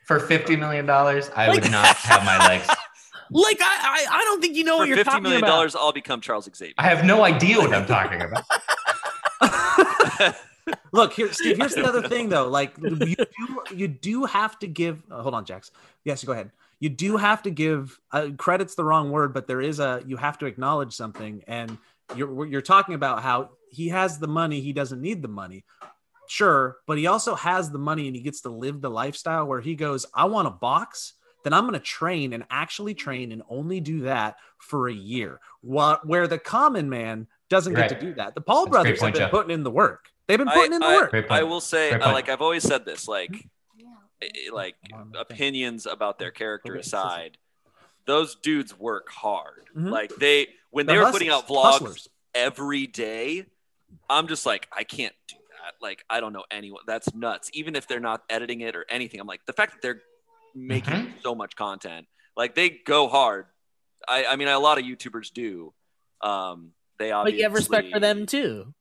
[0.07, 1.31] for fifty million dollars.
[1.35, 2.69] I Like- would not have my legs.
[3.31, 3.65] Like, I,
[4.11, 5.23] I, I don't think you know For what you're talking about.
[5.23, 6.75] Fifty million dollars, I'll become Charles Xavier.
[6.77, 8.45] I have no idea what I'm talking about.
[10.93, 11.59] Look here, Steve.
[11.59, 12.49] Here's the other thing, though.
[12.49, 15.03] Like you do, you do have to give.
[15.11, 15.71] uh, hold on, Jax.
[16.05, 16.51] Yes, go ahead.
[16.81, 20.03] You do have to give uh, credit's the wrong word, but there is a.
[20.07, 21.79] You have to acknowledge something, and
[22.17, 25.65] you're you're talking about how he has the money, he doesn't need the money.
[26.27, 29.61] Sure, but he also has the money, and he gets to live the lifestyle where
[29.61, 33.43] he goes, "I want a box." Then I'm going to train and actually train and
[33.51, 35.41] only do that for a year.
[35.61, 38.35] What where the common man doesn't get to do that.
[38.35, 40.11] The Paul That's brothers have been putting in the work.
[40.27, 41.27] They've been I- putting in the I- work.
[41.31, 43.47] I will say, uh, like I've always said this, like,
[44.23, 45.15] eh, like Mm-hmm.
[45.17, 47.37] opinions about their character aside,
[48.07, 49.69] those dudes work hard.
[49.77, 49.91] Mhm.
[49.91, 52.09] Like they, when They're they were putting out vlogs hustlers.
[52.35, 53.47] every day,
[54.11, 55.75] I'm just like, I can't do that.
[55.81, 56.83] Like, I don't know anyone.
[56.87, 57.51] That's nuts.
[57.55, 60.03] Even if they're not editing it or anything, I'm like, the fact that they're
[60.55, 61.23] making Mhm.
[61.23, 62.07] so much content,
[62.37, 63.47] like they go hard.
[64.07, 65.73] I, I mean, a lot of YouTubers do.
[66.21, 68.75] Um, they But you have respect for them too.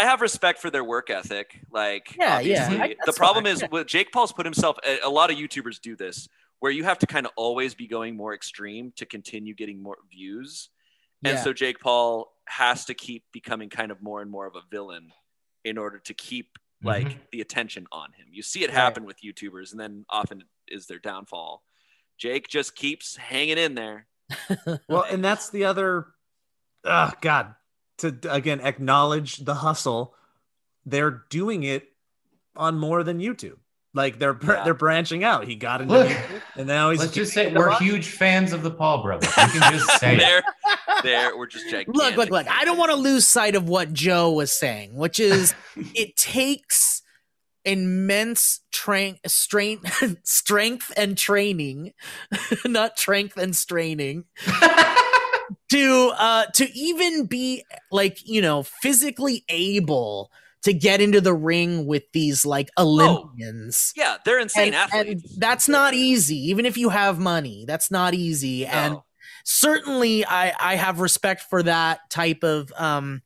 [0.00, 1.60] I have respect for their work ethic.
[1.70, 2.68] Like, Yeah, yeah.
[2.82, 3.68] I- the problem fine, is yeah.
[3.70, 4.76] with Jake Paul's put himself.
[4.86, 6.28] A, a lot of YouTubers do this,
[6.60, 9.98] where you have to kind of always be going more extreme to continue getting more
[10.10, 10.70] views,
[11.22, 14.62] and so Jake Paul has to keep becoming kind of more and more of a
[14.70, 15.12] villain
[15.64, 17.18] in order to keep like Mhm.
[17.30, 18.28] the attention on him.
[18.32, 18.76] You see it Right.
[18.76, 21.62] happen with YouTubers, and then often is their downfall.
[22.16, 24.06] Jake just keeps hanging in there.
[24.88, 26.06] Well, and that's the other.
[26.84, 27.54] Oh God,
[28.00, 30.14] to again acknowledge the hustle.
[30.84, 31.88] They're doing it
[32.56, 33.56] on more than YouTube.
[33.92, 34.64] Like they're Yeah.
[34.64, 35.46] they're branching out.
[35.48, 38.52] He got into Look, YouTube, and now he's Let's just say we're into huge fans
[38.52, 39.28] of the Paul brothers.
[39.36, 40.18] You can just say it.
[40.20, 40.42] There,
[41.02, 41.94] there, we're just gigantic.
[41.96, 42.46] Look, look, look.
[42.48, 47.02] I don't want to lose sight of what Joe was saying, which is it takes
[47.64, 51.92] immense train strength strength and training
[52.64, 54.24] not strength and straining
[55.70, 60.30] to uh to even be like you know physically able
[60.62, 63.94] to get into the ring with these like olympians.
[63.96, 65.36] Yeah, they're insane and, and athletes.
[65.38, 66.36] that's not easy.
[66.50, 68.66] Even if you have money that's not easy.
[68.66, 68.98] And
[69.42, 73.22] certainly i i have respect for that type of um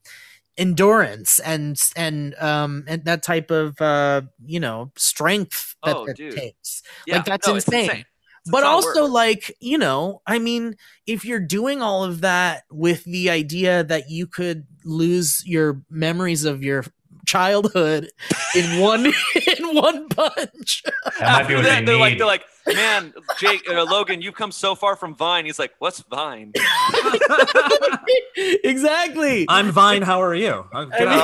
[0.56, 6.16] endurance and and um and that type of uh you know strength that Oh, it
[6.16, 6.82] takes.
[7.06, 7.84] Yeah, like that's no, insane.
[7.84, 8.04] insane.
[8.50, 10.76] But also like you know i mean
[11.06, 16.44] if you're doing all of that with the idea that you could lose your memories
[16.44, 16.84] of your
[17.26, 18.10] childhood
[18.54, 19.06] in one
[19.58, 20.82] in one punch
[21.18, 24.74] That After that, they they're like, they're like, man, Jake, uh, Logan, you've come so
[24.74, 25.44] far from Vine.
[25.44, 26.52] He's like, what's Vine?
[28.36, 30.02] exactly I'm Vine.
[30.02, 30.64] How are you?
[30.72, 31.20] Uh, get I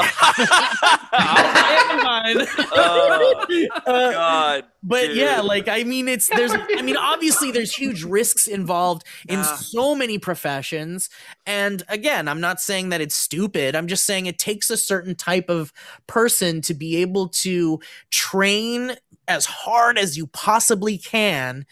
[2.23, 2.37] out.
[2.37, 2.47] mean-
[2.77, 8.03] oh Uh, God, but yeah like i mean it's there's i mean obviously there's huge
[8.05, 9.57] risks involved in Yeah.
[9.57, 11.11] so many professions
[11.47, 15.15] and again i'm not saying that it's stupid i'm just saying it takes a certain
[15.15, 15.73] type of
[16.07, 17.81] person to be able to
[18.41, 18.97] train
[19.29, 21.67] as hard as you possibly can.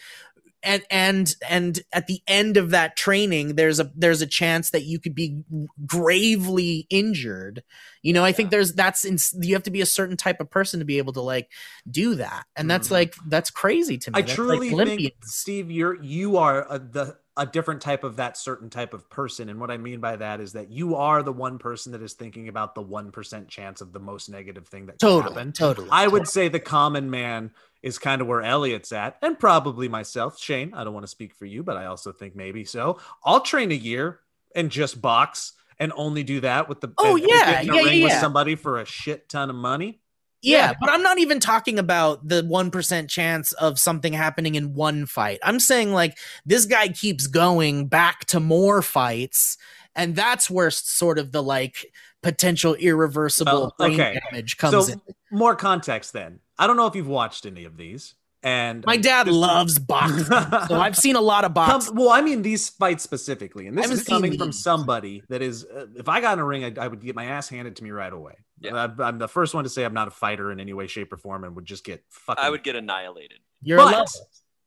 [0.61, 4.83] And and and at the end of that training there's a there's a chance that
[4.83, 5.41] you could be
[5.85, 7.63] gravely injured.
[8.01, 10.49] You know i think there's that's in, you have to be a certain type of
[10.49, 11.49] person to be able to like
[11.89, 12.43] do that.
[12.57, 12.91] And that's Mhm.
[12.91, 14.17] like that's crazy to me.
[14.17, 18.17] I That's truly like think Steve, you're you are a, the a different type of
[18.17, 19.47] that certain type of person.
[19.49, 22.13] And what I mean by that is that you are the one person that is
[22.13, 25.51] thinking about the 1% chance of the most negative thing that can Totally, happen.
[25.53, 25.87] totally.
[25.89, 30.37] I would say the common man is kind of where Elliot's at, and probably myself.
[30.37, 32.99] Shayne, I don't want to speak for you, but I also think maybe so.
[33.23, 34.19] I'll train a year
[34.53, 37.81] and just box and only do that with the Oh, yeah, get in a yeah,
[37.83, 40.01] ring yeah, with somebody for a shit ton of money.
[40.41, 45.05] Yeah, but I'm not even talking about the 1% chance of something happening in one
[45.05, 45.39] fight.
[45.43, 49.57] I'm saying like this guy keeps going back to more fights
[49.95, 51.85] and that's where sort of the like
[52.23, 54.19] potential irreversible Well, brain okay.
[54.29, 55.01] damage comes so in.
[55.31, 56.39] more context then.
[56.57, 58.15] I don't know if you've watched any of these.
[58.41, 60.23] And My dad Just- loves boxing.
[60.23, 61.95] so I've seen a lot of boxing.
[61.97, 65.65] well, I mean these fights specifically, and this is coming from somebody that is.
[65.65, 67.83] Uh, if I got in a ring, I, I would get my ass handed to
[67.83, 68.35] me right away.
[68.61, 68.87] Yeah.
[68.99, 71.11] I, I'm the first one to say I'm not a fighter in any way, shape,
[71.13, 72.43] or form, and would just get fucking.
[72.43, 73.39] I would get annihilated.
[73.61, 74.09] You're but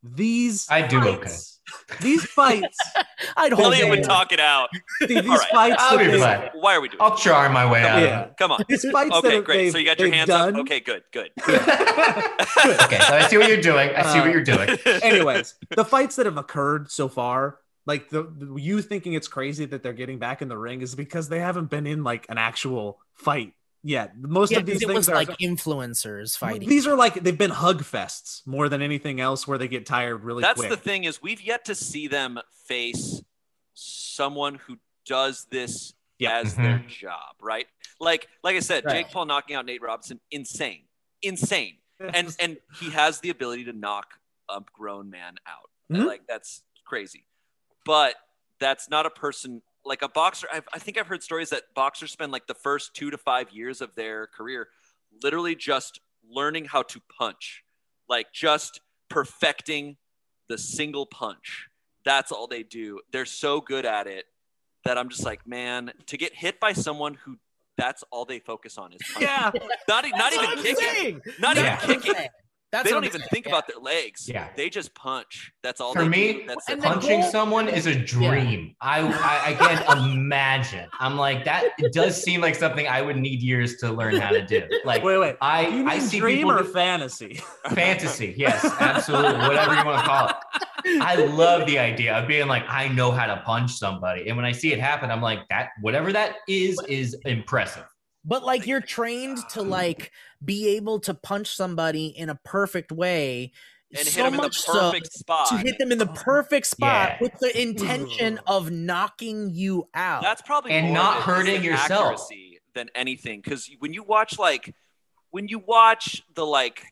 [0.03, 0.67] these.
[0.71, 1.61] I do fights,
[2.01, 2.77] These fights.
[3.37, 4.69] I'd hold Elliot your would talk it out.
[5.07, 5.49] these All right.
[5.53, 5.77] fights.
[5.79, 6.51] I'll that be they- fine.
[6.55, 7.01] Why are we doing?
[7.01, 8.03] I'll charm my way out.
[8.03, 8.29] Yeah.
[8.39, 8.65] Come on.
[8.69, 9.71] These fights Okay, have- great.
[9.73, 10.55] So you got your hands done.
[10.57, 10.61] up.
[10.63, 11.31] Okay, good, good.
[11.49, 13.91] okay, so I see what you're doing.
[13.91, 14.71] I see Uh, what you're doing.
[15.03, 19.65] Anyways, the fights that have occurred so far, like the, the you thinking it's crazy
[19.67, 22.39] that they're getting back in the ring, is because they haven't been in like an
[22.39, 24.17] actual fight yet.
[24.19, 26.69] Most Yeah, of these 'cause it things was are like influencers fighting.
[26.69, 30.23] These are like they've been hug fests more than anything else, where they get tired
[30.25, 30.71] really That's quick.
[30.71, 33.23] the thing is we've yet to see them face
[33.75, 34.77] someone who
[35.07, 36.39] does this Yeah.
[36.39, 37.67] as their job, right?
[37.99, 39.05] Like like I said, Right.
[39.05, 40.85] Jake Paul knocking out Nate Robinson, insane,
[41.23, 44.19] insane, and and he has the ability to knock
[44.49, 45.71] a grown man out.
[45.91, 46.07] Mhm.
[46.07, 47.27] Like that's crazy,
[47.85, 48.15] but
[48.59, 50.47] that's not a person like a boxer.
[50.53, 53.51] I've, I think I've heard stories that boxers spend like the first two to five
[53.51, 54.69] years of their career
[55.23, 57.63] literally just learning how to punch,
[58.09, 58.81] like just
[59.11, 59.97] perfecting
[60.49, 61.69] the single punch.
[62.05, 63.01] That's all they do.
[63.13, 64.25] They're so good at it
[64.85, 67.37] that I'm just like, man, to get hit by someone who
[67.79, 69.23] that's all they focus on is punching.
[69.29, 69.51] yeah,
[69.89, 70.77] Not, not even kicking.
[70.77, 71.21] saying.
[71.41, 71.63] Not Yeah.
[71.63, 72.31] even That's what I'm kicking.
[72.73, 72.85] Saying.
[72.85, 73.53] That's they don't even think yeah.
[73.53, 74.29] about their legs.
[74.29, 74.49] Yeah.
[74.57, 75.53] They just punch.
[75.63, 76.47] That's all For they me, do.
[76.47, 78.75] That's the Punching goal- someone is a dream.
[78.81, 80.89] I, I I can't imagine.
[80.99, 81.65] I'm like that.
[81.79, 84.63] It does seem like something I would need years to learn how to do.
[84.85, 85.37] Like wait, wait.
[85.41, 87.41] I you mean I see dream people or do- fantasy?
[87.71, 88.35] fantasy.
[88.37, 89.41] Yes, absolutely.
[89.47, 90.35] Whatever you want to call it.
[91.01, 94.27] I love the idea of being like, I know how to punch somebody.
[94.29, 97.85] And when I see it happen, I'm like, that whatever that is, is impressive.
[98.25, 100.13] But like you're trained to um, like
[100.45, 103.53] be able to punch somebody in a perfect way.
[103.97, 105.49] and so hit them in the much so perfect spot.
[105.49, 107.19] to hit them in the oh, perfect spot Yeah.
[107.21, 110.23] with the intention of knocking you out.
[110.23, 112.03] That's probably And more not of it is hurting the yourself.
[112.13, 113.41] accuracy than anything.
[113.43, 114.75] Because when you watch like
[115.31, 116.85] when you watch the like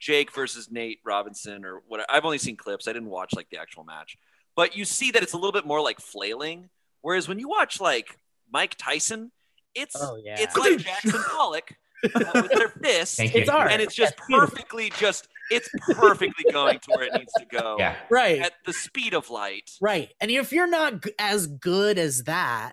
[0.00, 2.86] Jake versus Nate Robinson or what I've only seen clips.
[2.86, 4.16] I didn't watch like the actual match,
[4.54, 6.68] but you see that it's a little bit more like flailing.
[7.00, 8.18] Whereas when you watch like
[8.52, 9.32] Mike Tyson,
[9.74, 10.36] it's Oh, yeah.
[10.38, 11.72] it's like Jackson Pollock
[12.14, 13.34] uh, with their fists, Thank.
[13.34, 13.70] It's art.
[13.72, 14.54] and it's just It's beautiful.
[14.56, 17.96] perfectly just it's perfectly going to where it needs to go Yeah.
[18.10, 18.38] right.
[18.40, 19.70] at the speed of light.
[19.80, 20.12] Right.
[20.20, 22.72] And if you're not g- as good as that,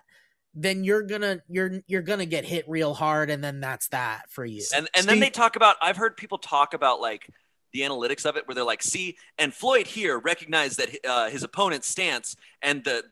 [0.54, 4.44] then you're gonna you're you're gonna get hit real hard, and then that's that for
[4.44, 4.62] you.
[4.74, 7.28] And and then they talk about I've heard people talk about like
[7.72, 11.42] the analytics of it where they're like, see, and Floyd here recognized that uh, his
[11.42, 13.02] opponent's stance and the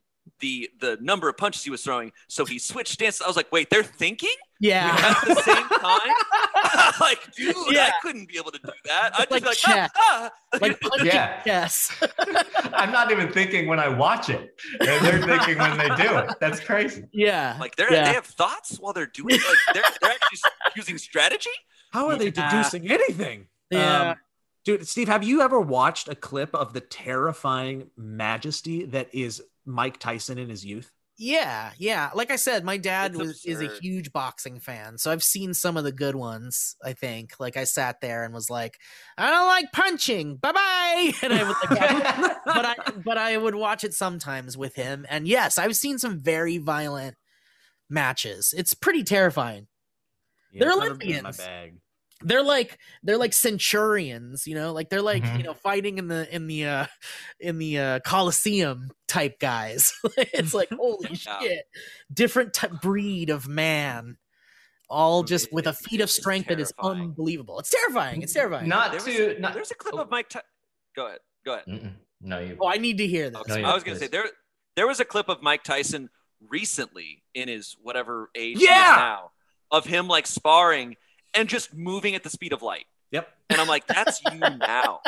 [0.41, 3.23] the the number of punches he was throwing, so he switched stances.
[3.23, 4.95] I was like, wait, they're thinking yeah.
[4.99, 6.93] at the same time?
[7.01, 7.87] like, dude, Yeah.
[7.87, 9.11] I couldn't be able to do that.
[9.19, 9.91] I'd Like just be like, chess.
[9.97, 10.59] ah, ah.
[10.61, 11.43] like punching Yeah.
[11.43, 11.93] chess.
[12.75, 14.59] I'm not even thinking when I watch it.
[14.81, 16.35] And they're thinking when they do it.
[16.41, 17.05] That's crazy.
[17.13, 17.57] yeah.
[17.61, 18.05] like they're Yeah.
[18.09, 19.43] they have thoughts while they're doing it.
[19.47, 20.41] Like they're they're actually
[20.77, 21.51] using strategy.
[21.91, 22.51] How are they Yeah.
[22.51, 23.47] deducing anything?
[23.71, 24.11] Yeah.
[24.11, 24.17] Um,
[24.65, 29.99] dude, Steve, have you ever watched a clip of the terrifying majesty that is Mike
[29.99, 30.91] Tyson in his youth?
[31.17, 32.11] Yeah, yeah.
[32.13, 35.77] Like I said, my dad was is a huge boxing fan, so I've seen some
[35.77, 36.75] of the good ones.
[36.85, 38.79] I think, like I sat there and was like,
[39.17, 43.55] "I don't like punching, bye bye," and I would like, but I but I would
[43.55, 45.07] watch it sometimes with him.
[45.09, 47.17] And yes, I've seen some very violent
[47.89, 48.53] matches.
[48.57, 49.69] It's pretty terrifying.
[50.53, 51.41] They're it's never been Olympians.
[52.21, 52.29] My bag.
[52.29, 55.39] They're like they're like centurions, you know, like they're like Mhm.
[55.39, 56.87] you know fighting in the in the uh
[57.41, 59.93] in the uh Coliseum type guys.
[60.17, 61.41] it's like holy Yeah.
[61.41, 61.65] shit,
[62.13, 64.17] different t- breed of man,
[64.89, 67.59] all just with a feat of strength that is unbelievable.
[67.59, 68.23] It's terrifying.
[68.23, 68.69] It's terrifying.
[68.69, 70.29] Not There was to not There's a clip oh, of Mike.
[70.29, 70.43] Ty-
[70.97, 71.19] go ahead.
[71.45, 71.67] Go ahead.
[71.67, 71.93] mm-mm.
[72.21, 73.41] No, you oh, I need to hear this.
[73.41, 74.25] Okay, yeah, I was gonna say there
[74.77, 76.09] there was a clip of Mike Tyson
[76.49, 78.95] recently in his whatever age he is Yeah!
[78.97, 79.31] now
[79.71, 80.97] of him like sparring
[81.35, 82.85] and just moving at the speed of light.
[83.11, 83.29] Yep.
[83.51, 85.01] And I'm like, that's you now.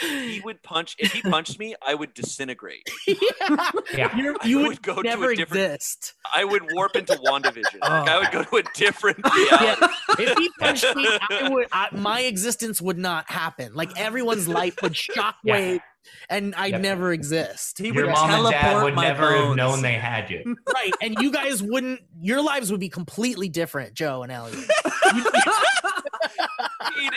[0.00, 0.96] he would punch.
[0.98, 2.88] If he punched me, I would disintegrate.
[3.06, 3.70] yeah.
[3.94, 4.16] Yeah.
[4.16, 6.14] You're, I would would, go to a different- exist.
[6.34, 7.80] I would warp into WandaVision.
[7.82, 9.88] Like, I would go to a different Yeah.
[10.18, 13.74] If he punched me, I would, I, my existence would not happen.
[13.74, 15.80] Like everyone's life would shockwave,
[16.28, 16.80] and I'd Yep.
[16.80, 17.78] never exist.
[17.78, 20.56] He Your would mom and dad teleport would my never have known they had you.
[20.74, 22.00] right, and you guys wouldn't.
[22.20, 24.58] Your lives would be completely different, Joe and Elliot.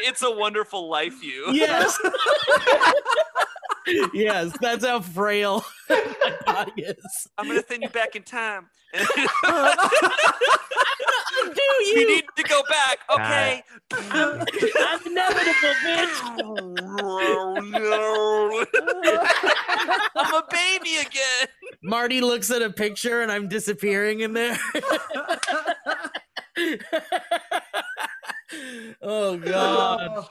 [0.06, 1.48] It's a Wonderful Life, you.
[1.52, 1.98] Yes.
[4.14, 7.28] yes, that's how frail my body is.
[7.38, 8.70] I'm gonna send you back in time.
[8.94, 9.00] Do
[11.42, 12.08] you you?
[12.16, 13.00] need to go back.
[13.10, 13.64] Okay.
[14.12, 16.22] I'm, I'm inevitable, bitch.
[17.02, 18.66] oh no.
[20.16, 21.48] I'm a baby again.
[21.84, 24.58] Marty looks at a picture and I'm disappearing in there.
[29.02, 30.10] oh god.
[30.18, 30.28] Oh.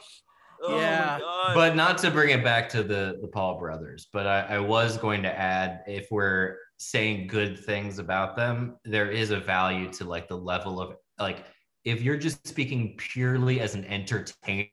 [0.63, 1.19] Oh Yeah.
[1.53, 4.97] But not to bring it back to the the Paul brothers, but I, I was
[4.97, 10.05] going to add if we're saying good things about them, there is a value to
[10.05, 11.45] like the level of like
[11.85, 14.67] if you're just speaking purely as an entertainer,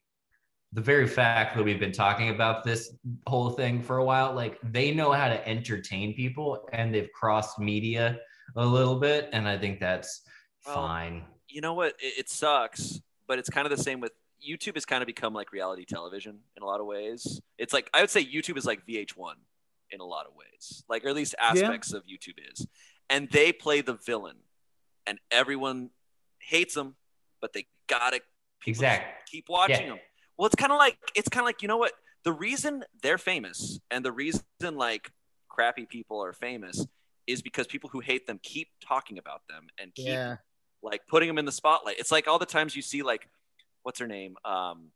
[0.72, 4.58] the very fact that we've been talking about this whole thing for a while, like
[4.62, 8.16] they know how to entertain people and they've crossed media
[8.56, 10.22] a little bit, and I think that's
[10.64, 11.24] Well, fine.
[11.48, 11.94] you know what?
[12.00, 14.12] It, it sucks, but it's kind of the same with
[14.46, 14.74] YouTube.
[14.74, 17.40] Has kind of become like reality television in a lot of ways.
[17.58, 19.34] It's like I would say YouTube is like VH1
[19.90, 22.66] in a lot of ways, like or at least aspects of YouTube is,
[23.08, 24.36] and they play the villain,
[25.06, 25.90] and everyone
[26.40, 26.96] hates them,
[27.40, 28.20] but they gotta
[28.60, 29.28] people just Exact.
[29.30, 29.88] keep watching Yeah.
[29.90, 30.00] them.
[30.36, 31.92] Well, it's kind of like it's kind of like you know what?
[32.24, 35.10] The reason they're famous and the reason like
[35.48, 36.86] crappy people are famous
[37.26, 40.36] is because people who hate them keep talking about them and keep Yeah.
[40.82, 41.98] like putting them in the spotlight.
[41.98, 43.28] It's like all the times you see like
[43.82, 44.36] what's her name?
[44.44, 44.90] Um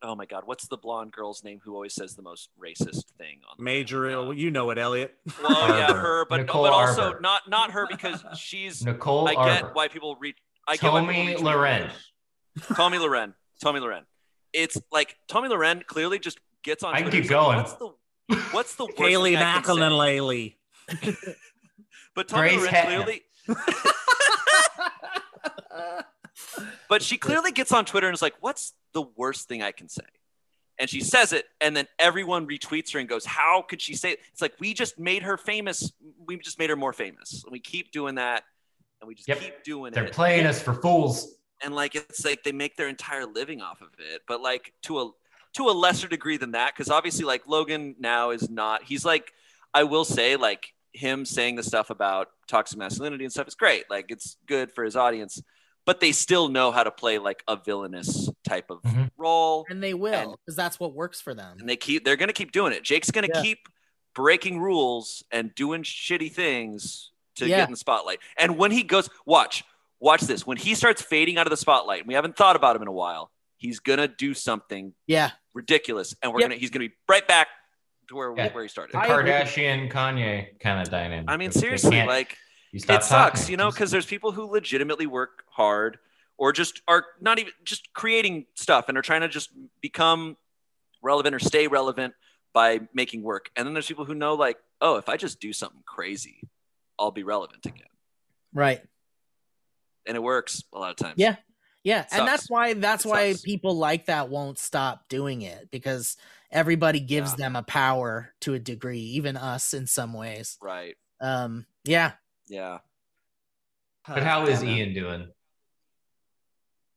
[0.00, 3.40] oh my god, what's the blonde girl's name who always says the most racist thing
[3.50, 5.14] on the Major, Uh, you know it, Elliot.
[5.42, 7.20] well, yeah, her, but Nicole but also Arbour.
[7.20, 9.70] not not her because she's Nicole I get Arbour.
[9.74, 10.34] why people read.
[10.66, 11.90] I get why people Tommy reach Loren.
[12.76, 13.34] Tomi Lahren.
[13.62, 14.02] Tomi Lahren.
[14.52, 16.94] It's like Tomi Lahren clearly just gets on.
[16.94, 17.92] I can Twitter keep and is like, going.
[18.36, 20.54] What's the what's the worst Kaylee thing I can say?" McAllen
[22.14, 23.02] But Tommy Grace Loren Hetman.
[23.02, 23.22] clearly.
[26.88, 29.88] but she clearly gets on Twitter and is like, "What's the worst thing I can
[29.88, 30.02] say?"
[30.80, 34.12] And she says it, and then everyone retweets her and goes, "How could she say
[34.12, 35.92] it?" It's like we just made her famous.
[36.26, 37.42] We just made her more famous.
[37.44, 38.44] And we keep doing that,
[39.00, 39.40] and we just Yep.
[39.40, 39.94] keep doing it.
[39.94, 41.34] They're playing us for fools.
[41.60, 45.00] and like it's like they make their entire living off of it but like to
[45.00, 45.10] a
[45.54, 49.32] to a lesser degree than that because obviously like logan now is not he's like
[49.74, 53.82] i will say like him saying the stuff about toxic masculinity and stuff is great
[53.90, 55.42] like it's good for his audience
[55.88, 59.10] but they still know how to play like a villainous type of Mhm.
[59.16, 61.56] role And they will, because that's what works for them.
[61.58, 63.40] and they keep they're gonna keep doing it jake's gonna Yeah.
[63.42, 63.68] keep
[64.14, 67.56] breaking rules and doing shitty things to Yeah.
[67.58, 69.64] get in the spotlight and when he goes watch
[69.98, 72.76] watch this when he starts fading out of the spotlight and we haven't thought about
[72.76, 75.30] him in a while he's gonna do something Yeah.
[75.54, 76.50] ridiculous and we're Yep.
[76.50, 77.48] gonna he's gonna be right back
[78.08, 78.52] to where, Yeah.
[78.52, 81.30] where he started The Kardashian Kanye kind of dynamic.
[81.30, 82.36] i mean seriously like
[82.72, 83.50] you stop it sucks talking.
[83.52, 85.98] you know because there's people who legitimately work hard
[86.36, 89.50] or just are not even just creating stuff and are trying to just
[89.80, 90.36] become
[91.02, 92.14] relevant or stay relevant
[92.52, 95.52] by making work and then there's people who know like oh if i just do
[95.52, 96.40] something crazy
[96.98, 97.86] i'll be relevant again
[98.54, 98.82] Right.
[100.06, 101.36] and it works a lot of times Yeah.
[101.84, 103.42] Yeah, and that's why that's It why sucks.
[103.42, 106.16] people like that won't stop doing it because
[106.50, 107.36] everybody gives Yeah.
[107.36, 110.58] them a power to a degree, even us in some ways.
[110.60, 112.12] right Um, yeah.
[112.48, 112.78] Yeah
[114.06, 115.28] But how is Ian doing?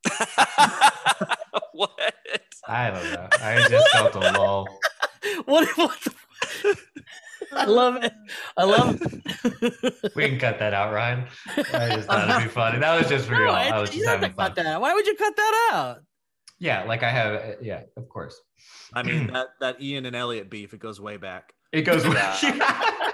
[1.73, 1.91] what
[2.67, 3.27] I don't know.
[3.41, 4.67] I just felt a lull.
[5.45, 6.77] What, what the,
[7.53, 8.13] I love it.
[8.57, 10.11] I love it.
[10.15, 11.25] We can cut that out, Ryan.
[11.73, 12.79] I just thought it'd be funny.
[12.79, 13.55] That was just for No, y'all.
[13.55, 14.53] I- I was just having fun.
[14.55, 14.79] that.
[14.81, 15.97] Why would you cut that out?
[16.59, 17.55] Yeah, like I have.
[17.61, 18.39] Yeah, of course.
[18.93, 20.73] I mean that that Ian and Elliot beef.
[20.73, 21.53] It goes way back.
[21.71, 22.05] It goes.
[22.07, 22.13] way.
[22.13, 23.10] Yeah.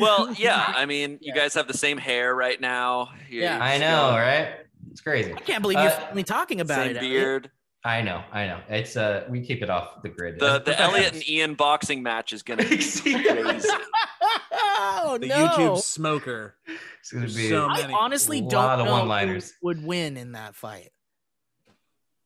[0.00, 3.58] Well yeah i mean you guys have the same hair right now You- Yeah.
[3.62, 4.48] I know, go- right?
[4.90, 5.32] It's crazy.
[5.32, 7.00] I can't believe you're Uh, finally talking about same it.
[7.00, 7.50] beard
[7.82, 8.22] I know.
[8.30, 8.60] I know.
[8.68, 10.38] It's uh, we keep it off the grid.
[10.38, 13.16] the As the elliot and ian boxing match is gonna be crazy
[14.52, 15.46] oh The no!
[15.48, 16.56] YouTube smoker.
[17.00, 17.48] It's gonna be.
[17.48, 19.52] So I many- honestly lot don't of know who one-liners.
[19.62, 20.90] would win in that fight.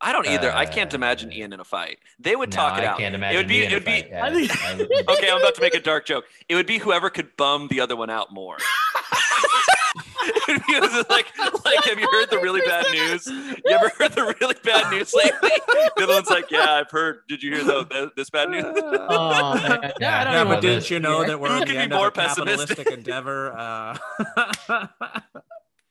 [0.05, 2.79] I don't either i can't Uh, imagine ian in a fight they would no, talk
[2.79, 3.35] it I out can't imagine.
[3.37, 4.05] it would be me it would be.
[4.09, 6.67] Yeah, I think- I would- okay i'm about to make a dark joke it would
[6.67, 8.59] be whoever could bum the other one out more
[10.49, 11.27] It's like,
[11.65, 13.27] like, have you heard the really bad news?
[13.27, 15.51] You ever heard the really bad news lately?
[15.97, 17.21] The other one's like, yeah, I've heard.
[17.29, 18.65] Did you hear the, the this bad news?
[18.67, 19.93] Oh, man.
[20.01, 20.91] Yeah, I don't Yeah, even but didn't this.
[20.91, 22.77] you know that we're Who on could the be end more of a pessimistic?
[22.79, 23.53] capitalistic endeavor?
[23.57, 24.87] Uh,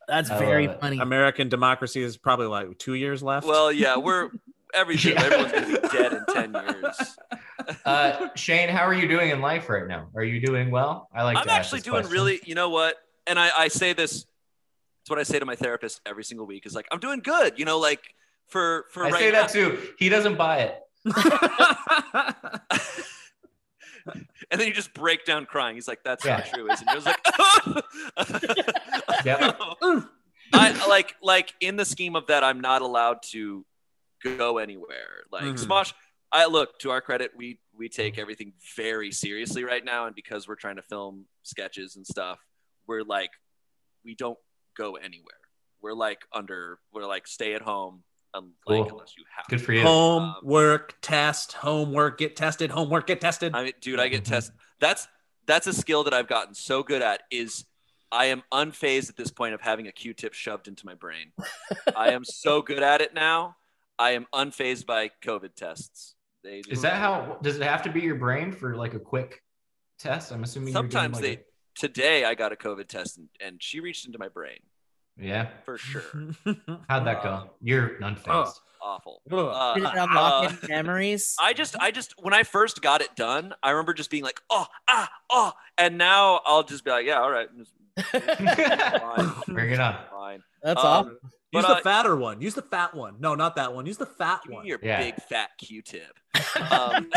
[0.08, 0.82] That's very love it.
[0.82, 1.00] funny.
[1.00, 3.48] American democracy is probably like two years left.
[3.48, 4.30] Well, yeah, we're
[4.74, 5.14] everything.
[5.14, 5.24] Yeah.
[5.24, 7.18] Everyone's gonna be dead in ten years.
[7.86, 10.10] Uh, Shayne, how are you doing in life right now?
[10.16, 11.08] Are you doing well?
[11.16, 11.38] I like.
[11.38, 12.12] I'm to actually doing question.
[12.12, 12.42] really.
[12.44, 12.98] You know what?
[13.26, 14.26] And I, I say this.
[15.02, 16.66] It's what I say to my therapist every single week.
[16.66, 17.58] Is like, I'm doing good.
[17.58, 18.02] You know, like
[18.48, 19.44] for for I right say now.
[19.44, 19.80] that too.
[19.98, 20.80] He doesn't buy it.
[24.54, 25.76] and then you just break down crying.
[25.76, 26.38] He's like, "That's Yeah.
[26.38, 27.20] not true, isn't it?" I was like,
[29.26, 29.60] Yep.
[30.54, 33.66] I like like in the scheme of that, I'm not allowed to
[34.24, 35.24] go anywhere.
[35.32, 35.66] Like Mhm.
[35.66, 35.94] Smosh,
[36.32, 40.48] I look to our credit, we we take everything very seriously right now, and because
[40.48, 42.40] we're trying to film sketches and stuff,
[42.86, 43.32] we're like,
[44.06, 44.38] we don't
[44.78, 45.40] go anywhere.
[45.82, 48.92] We're like under, we're like stay at home, um, like Cool.
[48.94, 49.48] unless you have.
[49.48, 49.84] Good for you.
[49.84, 53.54] homework, test, homework, get tested, homework, get tested.
[53.56, 54.28] I mean, dude, I get Mhm.
[54.30, 54.56] tested.
[54.80, 55.08] That's
[55.46, 57.24] that's a skill that I've gotten so good at.
[57.30, 57.66] Is
[58.12, 61.32] I am unfazed at this point of having a Q-tip shoved into my brain.
[61.96, 63.58] I am so good at it now.
[64.00, 66.16] I am unfazed by COVID tests.
[66.44, 67.38] They Is that how?
[67.42, 69.42] Does it have to be your brain for like a quick
[70.00, 70.32] test?
[70.32, 70.74] I'm assuming.
[70.74, 74.20] Sometimes you're doing like Today I got a COVID test and, and she reached into
[74.20, 74.73] my brain a-
[75.18, 75.50] yeah.
[75.66, 76.04] for sure.
[76.90, 77.52] How'd that go?
[77.62, 78.60] You're unfazed.
[78.82, 79.22] Awful.
[79.32, 81.36] Uh, Did it uh, unlock any memories?
[81.42, 84.42] I just, I just, when I first got it done, I remember just being like,
[84.50, 87.48] oh, ah, oh, and now I'll just be like, yeah, all right,
[87.98, 89.98] fine, Bring it on.
[90.12, 90.44] fine.
[90.62, 91.18] That's Um,
[91.54, 91.62] awesome.
[91.62, 92.42] But, Use the uh, fatter one.
[92.42, 93.16] Use the fat one.
[93.20, 93.86] No, not that one.
[93.86, 94.66] Use the fat Give me one.
[94.66, 95.00] your Yeah.
[95.02, 96.18] big fat Q-tip.
[96.72, 97.10] Um,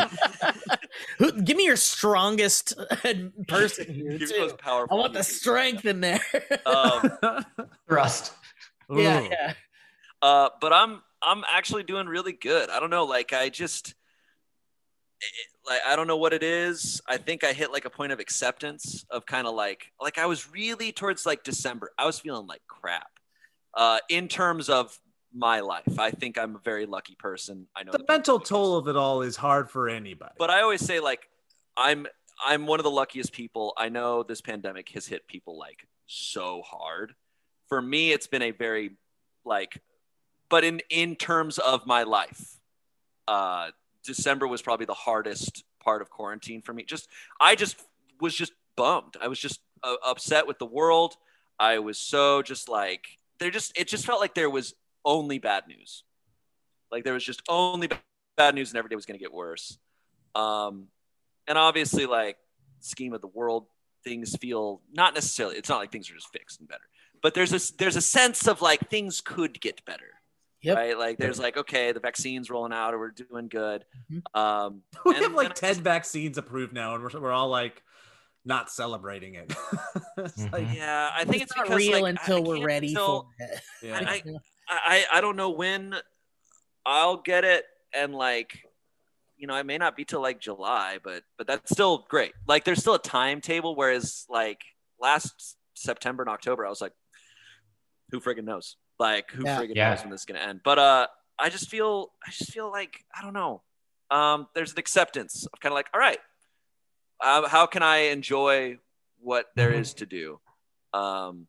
[1.18, 2.74] Who, give me your strongest
[3.48, 4.38] person here your too.
[4.40, 6.20] most I want the strength in there.
[6.64, 7.10] Um,
[7.88, 8.32] Thrust.
[8.90, 9.52] yeah, yeah.
[10.22, 12.70] uh, but I'm I'm actually doing really good.
[12.70, 13.90] I don't know, like I just
[15.20, 17.00] it- like I don't know what it is.
[17.08, 20.26] I think I hit like a point of acceptance of kind of like like I
[20.26, 21.90] was really towards like December.
[21.98, 23.08] I was feeling like crap.
[23.76, 24.98] Uh, in terms of
[25.34, 27.66] my life, I think I'm a very lucky person.
[27.76, 30.32] I know The mental toll of it all is hard for anybody.
[30.38, 31.28] but I always say like
[31.76, 32.06] I'm
[32.44, 33.74] I'm one of the luckiest people.
[33.76, 37.14] I know this pandemic has hit people like so hard.
[37.68, 38.92] For me, it's been a very
[39.44, 39.82] like,
[40.48, 42.58] but in in terms of my life,
[43.28, 43.70] uh,
[44.04, 46.82] December was probably the hardest part of quarantine for me.
[46.84, 47.08] Just
[47.40, 47.76] I just
[48.20, 49.16] was just bummed.
[49.20, 51.16] I was just uh, upset with the world.
[51.58, 53.04] I was so just like
[53.40, 54.74] there just it just felt like there was
[55.04, 56.04] only bad news.
[56.90, 57.88] Like there was just only
[58.36, 59.78] bad news and every day was going to get worse.
[60.34, 60.88] Um,
[61.48, 62.36] and obviously, like
[62.80, 63.66] scheme of the world,
[64.04, 65.56] things feel not necessarily.
[65.56, 66.84] It's not like things are just fixed and better,
[67.22, 70.04] but there's a there's a sense of like things could get better.
[70.62, 70.76] Yep.
[70.76, 70.98] Right.
[70.98, 73.84] Like there's like okay, the vaccine's rolling out, or we're doing good.
[74.10, 74.22] Mhm.
[74.38, 77.32] Um, we and- have like and I 10 just- vaccines approved now, and we're, we're
[77.32, 77.82] all like
[78.46, 79.46] not celebrating it.
[80.18, 80.52] it's Mhm.
[80.52, 83.28] like, yeah, I think it's, it's, not because, real like, until I we're ready until-
[83.38, 83.60] for it.
[83.82, 83.98] yeah.
[84.00, 84.22] I,
[84.68, 85.94] I I don't know when
[86.86, 88.58] I'll get it, and like,
[89.36, 92.32] you know, it may not be till like July, but but that's still great.
[92.46, 93.74] Like, there's still a timetable.
[93.76, 94.62] Whereas like
[95.00, 96.92] last September and October, I was like,
[98.10, 98.76] who friggin' knows?
[98.98, 99.60] Like, who Yeah.
[99.60, 99.90] friggin' Yeah.
[99.90, 100.60] knows when this is gonna end?
[100.64, 101.06] But uh,
[101.38, 103.62] I just feel I just feel like I don't know.
[104.10, 106.18] Um, there's an acceptance of kind of like, all right,
[107.20, 108.78] uh, how can I enjoy
[109.20, 109.80] what there Mhm.
[109.80, 110.40] is to do?
[110.92, 111.48] Um,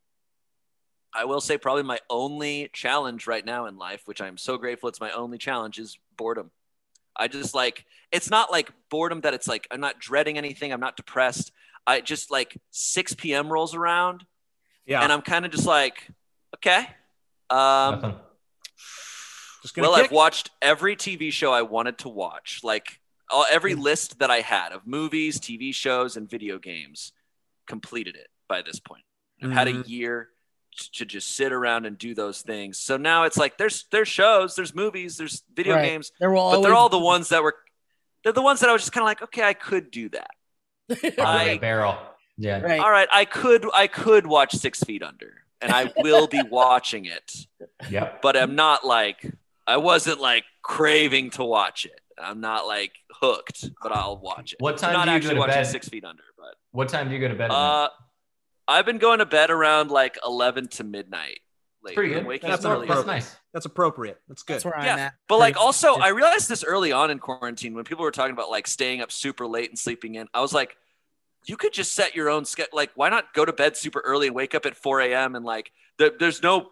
[1.14, 4.88] I will say probably my only challenge right now in life, which I'm so grateful
[4.88, 6.50] it's my only challenge, is boredom.
[7.16, 10.80] I just like it's not like boredom that it's like I'm not dreading anything, I'm
[10.80, 11.50] not depressed.
[11.86, 13.50] I just like 6 p.m.
[13.50, 14.26] rolls around
[14.86, 15.02] yeah.
[15.02, 16.06] and I'm kind of just like,
[16.56, 16.86] okay.
[17.50, 18.20] Um,
[19.62, 20.06] just gonna well, kick.
[20.06, 22.97] I've watched every TV show I wanted to watch, like
[23.30, 23.80] all, every Hmm.
[23.82, 27.12] list that I had of movies, TV shows, and video games.
[27.66, 29.04] Completed it by this point.
[29.42, 29.88] I've had a Mhm.
[29.88, 30.30] year
[30.94, 32.78] to just sit around and do those things.
[32.78, 35.84] So now it's like there's there's shows, there's movies, there's video Right.
[35.86, 37.56] games, There will but they're all the ones that were
[38.24, 40.30] they're the ones that I was just kind of like, okay, I could do that.
[40.88, 41.98] Bottom of the I- barrel.
[42.36, 42.60] Yeah.
[42.60, 42.80] right.
[42.80, 47.04] All right, I could I could watch Six Feet Under, and I will be watching
[47.06, 47.46] it.
[47.90, 48.22] Yep.
[48.22, 49.24] but I'm not like
[49.66, 52.00] I wasn't like craving to watch it.
[52.20, 54.60] I'm not like hooked, but I'll watch it.
[54.60, 55.66] What time I'm not do you actually go to watching bed?
[55.66, 57.50] Six Feet Under, but What time do you go to bed?
[57.50, 57.88] uh,
[58.66, 61.40] I've been going to bed around like 11 to midnight.
[61.82, 61.94] Lately.
[61.94, 62.26] Pretty good.
[62.26, 62.88] Waking That's, up early.
[62.88, 63.14] that's appropriate.
[63.14, 63.36] nice.
[63.54, 64.20] That's appropriate.
[64.28, 64.54] That's good.
[64.54, 65.14] That's where I'm Yeah, at.
[65.28, 65.94] But like also.
[65.94, 69.12] I realized this early on in quarantine when people were talking about like staying up
[69.12, 70.26] super late and sleeping in.
[70.34, 70.76] I was like,
[71.46, 72.70] you could just set your own schedule.
[72.74, 75.36] Like, why not go to bed super early and wake up at 4 a.m.
[75.36, 76.68] and like, there, there's no,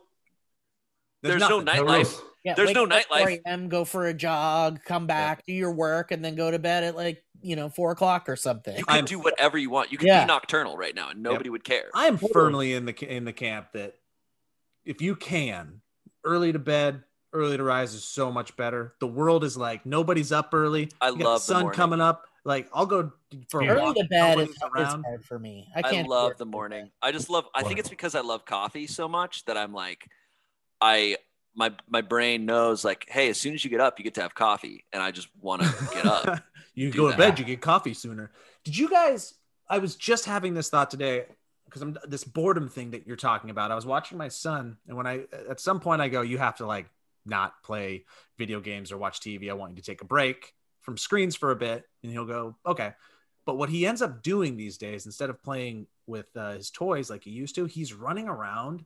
[1.22, 1.84] there's, no nothing.
[1.86, 2.20] nightlife.
[2.46, 2.50] Rules.
[2.50, 5.52] Yeah, There's wake no up at 4 a.m., go for a jog, come back, do
[5.52, 8.76] your work, and then go to bed at like you know four o'clock or something.
[8.76, 9.92] You can I'm- do whatever you want.
[9.92, 10.24] You can Yeah.
[10.24, 11.90] be nocturnal right now, and nobody would care.
[11.94, 12.32] I am Totally.
[12.32, 13.94] firmly in the in the camp that
[14.84, 15.82] if you can,
[16.24, 18.94] early to bed, early to rise is so much better.
[19.00, 20.88] The world is like nobody's up early.
[21.00, 21.76] I You got love the the sun morning.
[21.76, 22.26] coming up.
[22.44, 23.12] Like I'll go
[23.50, 23.96] for a Early walk.
[23.96, 25.02] to bed is, is around.
[25.04, 25.68] hard for me.
[25.74, 26.06] I I, can't.
[26.06, 26.90] do love the morning.
[27.02, 27.44] I just love.
[27.54, 30.08] I think it's because I love coffee so much that I'm like,
[30.80, 31.16] I
[31.56, 34.22] my my brain knows like, hey, as soon as you get up, you get to
[34.22, 36.42] have coffee, and I just want to get up.
[36.74, 38.30] you go to bed, you get coffee sooner.
[38.64, 39.34] Did you guys?
[39.68, 41.24] I was just having this thought today
[41.64, 43.72] because I'm this boredom thing that you're talking about.
[43.72, 46.56] I was watching my son, and when I at some point I go, you have
[46.56, 46.86] to like
[47.24, 48.04] not play
[48.38, 49.50] video games or watch TV.
[49.50, 50.52] I want you to take a break
[50.82, 52.92] from screens for a bit, and he'll go, okay.
[53.46, 57.08] But what he ends up doing these days, instead of playing with uh, his toys
[57.08, 58.84] like he used to, he's running around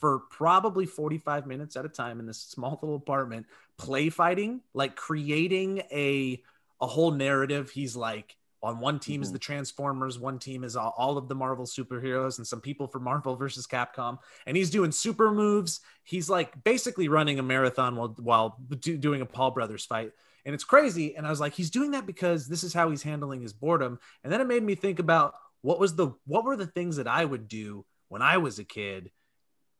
[0.00, 3.46] for probably 45 minutes at a time in this small little apartment,
[3.76, 6.42] play fighting, like creating a
[6.80, 7.70] a whole narrative.
[7.70, 9.32] He's like on one team is Mhm.
[9.34, 13.04] the Transformers, one team is all, all of the Marvel superheroes, and some people from
[13.04, 14.18] Marvel versus Capcom.
[14.46, 15.80] And he's doing super moves.
[16.04, 20.12] He's like basically running a marathon while while do, doing a Paul Brothers fight.
[20.44, 21.16] And it's crazy.
[21.16, 23.98] And I was like, he's doing that because this is how he's handling his boredom.
[24.24, 27.08] And then it made me think about what was the what were the things that
[27.08, 29.10] I would do when I was a kid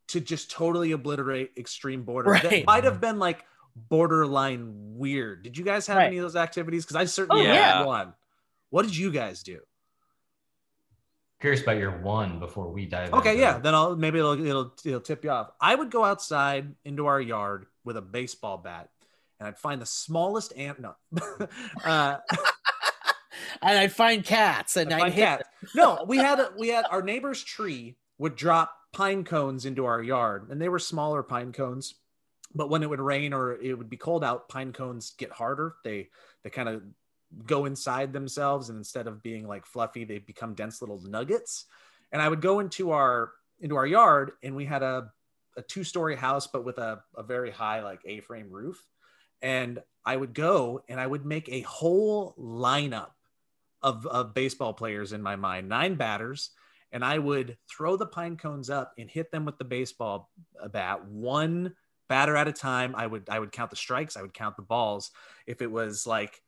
[0.08, 2.32] to just totally obliterate extreme boredom.
[2.42, 3.44] That might have been like
[3.76, 5.42] borderline weird.
[5.42, 6.06] Did you guys have Right.
[6.06, 6.84] any of those activities?
[6.84, 7.84] Because I certainly Oh, had yeah.
[7.84, 8.14] one.
[8.70, 9.60] What did you guys do?
[11.40, 13.12] Curious about your one before we dive.
[13.14, 13.56] Okay, into yeah.
[13.58, 13.62] it.
[13.62, 15.50] Then I'll maybe it'll it'll it'll tip you off.
[15.60, 18.88] I would go outside into our yard with a baseball bat,
[19.38, 20.80] and I'd find the smallest ant.
[20.80, 20.96] No,
[21.84, 22.16] uh,
[23.62, 25.48] and I'd find cats and I'd I'd find hit cats.
[25.76, 30.02] No, we had a, we had our neighbor's tree would drop pine cones into our
[30.02, 31.94] yard, and they were smaller pine cones.
[32.54, 35.74] But when it would rain or it would be cold out, pine cones get harder.
[35.84, 36.08] They
[36.42, 36.82] they kind of
[37.44, 41.66] go inside themselves, and instead of being like fluffy, they become dense little nuggets.
[42.10, 45.12] And I would go into our into our yard, and we had a
[45.58, 48.82] a two story house, but with a, a very high like A frame roof.
[49.42, 53.10] And I would go and I would make a whole lineup
[53.82, 56.50] of, of baseball players in my mind, nine batters,
[56.92, 60.30] and I would throw the pine cones up and hit them with the baseball
[60.72, 61.74] bat one
[62.08, 62.94] batter at a time.
[62.96, 65.10] I would I would count the strikes, I would count the balls.
[65.46, 66.40] If it was like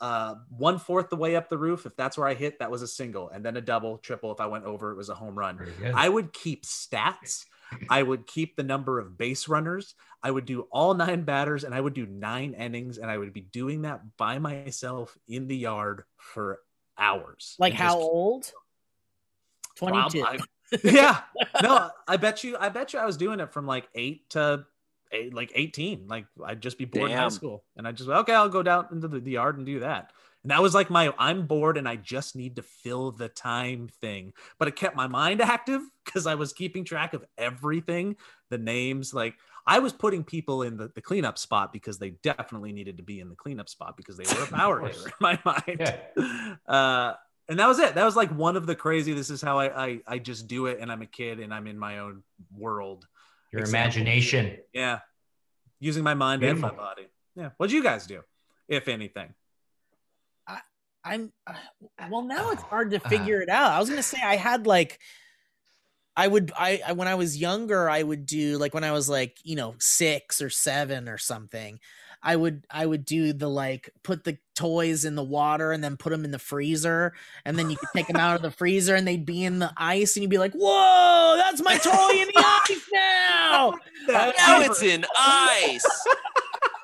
[0.00, 2.80] uh, one fourth the way up the roof, if that's where I hit, that was
[2.82, 4.32] a single, and then a double, triple.
[4.32, 5.58] If I went over, it was a home run.
[5.94, 7.44] I would keep stats.
[7.88, 9.94] I would keep the number of base runners.
[10.22, 12.98] I would do all nine batters and I would do nine innings.
[12.98, 16.60] And I would be doing that by myself in the yard for
[16.98, 17.54] hours.
[17.58, 18.52] like how just- old?
[19.88, 20.22] Twenty two.
[20.22, 21.20] Prob- I- yeah.
[21.62, 24.64] No, I bet you, I bet you I was doing it from like eight to
[25.12, 26.06] eight, like 18.
[26.08, 27.64] Like I'd just be bored in high school.
[27.76, 30.12] And I just, okay, I'll go down into the, the yard and do that.
[30.42, 33.88] And that was like my I'm bored and I just need to fill the time
[34.00, 34.32] thing.
[34.58, 38.16] But it kept my mind active because I was keeping track of everything,
[38.48, 39.12] the names.
[39.12, 39.34] Like
[39.66, 43.20] I was putting people in the, the cleanup spot because they definitely needed to be
[43.20, 45.76] in the cleanup spot because they were a power hitter in my mind.
[45.78, 46.54] Yeah.
[46.66, 47.14] Uh,
[47.50, 47.94] and that was it.
[47.96, 49.12] That was like one of the crazy.
[49.12, 51.66] This is how I, I I just do it, and I'm a kid, and I'm
[51.66, 52.22] in my own
[52.56, 53.06] world.
[53.52, 54.00] Your example.
[54.00, 54.56] imagination.
[54.72, 55.00] Yeah,
[55.80, 57.08] using my mind and my body.
[57.34, 57.50] Yeah.
[57.56, 58.22] What do you guys do,
[58.68, 59.34] if anything?
[60.46, 60.60] I,
[61.04, 61.54] I'm uh,
[62.08, 63.72] well now it's hard to Uh, figure it out.
[63.72, 65.00] I was gonna say I had like
[66.16, 69.08] I would I, I when I was younger I would do like when I was
[69.08, 71.80] like you know six or seven or something
[72.22, 75.96] I would I would do the like put the toys in the water and then
[75.96, 77.12] put them in the freezer
[77.44, 79.72] and then you could take them out of the freezer and they'd be in the
[79.76, 82.32] ice and you'd be like whoa that's my toy in the
[82.70, 83.74] ice now
[84.08, 85.84] That- now it's in ice.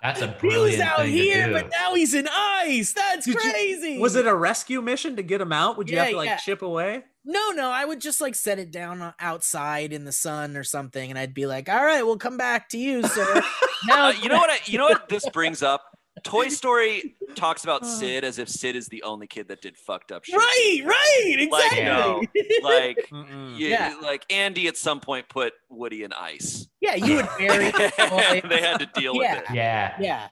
[0.03, 3.41] That's a brilliant he was out here but now he's in ice that's Did you-
[3.41, 5.77] crazy Was it a rescue mission to get him out?
[5.77, 6.37] Would you have to like yeah.
[6.37, 7.03] chip away?
[7.29, 11.11] No, no, I would just like set it down outside in the sun or something,
[11.11, 13.43] and I'd be like, "All right, we'll come back to you, sir."
[13.89, 14.49] now, Uh, you know what?
[14.49, 15.96] I, you know what this brings up.
[16.23, 20.13] Toy Story talks about Sid as if Sid is the only kid that did fucked
[20.13, 20.37] up shit.
[20.37, 21.85] Right, right, Like, exactly.
[21.85, 22.23] no,
[22.63, 23.09] like,
[23.59, 23.97] you, Yeah.
[24.03, 26.67] like Andy at some point put Woody in ice.
[26.81, 29.41] yeah, you would bury the they had to deal Yeah.
[29.41, 29.55] with it.
[29.55, 29.95] Yeah.
[30.01, 30.29] Yeah.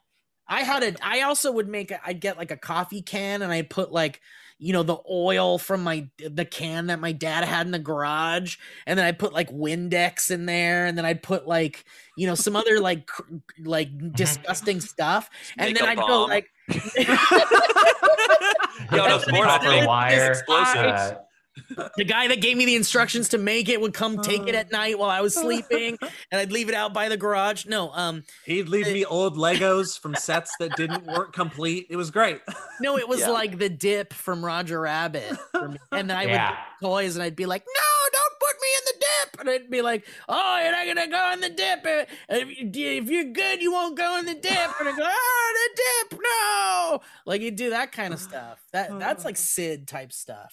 [0.47, 3.51] I had a I also would make a, I'd get like a coffee can and
[3.51, 4.20] I'd put like
[4.59, 8.57] you know the oil from my the can that my dad had in the garage
[8.86, 11.84] and then I'd put like Windex in there and then I'd put like
[12.16, 13.22] you know some other like cr-
[13.59, 15.28] like disgusting stuff
[15.59, 16.50] and Make then I'd go like
[18.80, 20.30] Yeah, when I was born, I wire.
[20.32, 20.76] Explosives.
[20.76, 21.18] Uh,
[21.96, 24.72] the guy that gave me the instructions to make it would come take it at
[24.72, 25.96] night while I was sleeping,
[26.30, 27.66] and I'd leave it out by the garage.
[27.66, 31.86] No, um, He'd leave me old Legos from sets that didn't work complete.
[31.90, 32.40] It was great.
[32.80, 33.28] no, it was Yeah.
[33.30, 35.78] like the dip from Roger Rabbit, for me.
[35.92, 36.50] and then I would Yeah.
[36.50, 39.70] get toys, and I'd be like, "No, don't put me in the dip," and I'd
[39.70, 41.86] be like, "Oh, you're not gonna go in the dip.
[41.86, 45.02] Uh, If, you- if you're good, you won't go in the dip." And I go,
[45.05, 48.59] "Oh, the dip, no!" Like you do that kind of stuff.
[48.72, 50.52] That that's like Sid type stuff.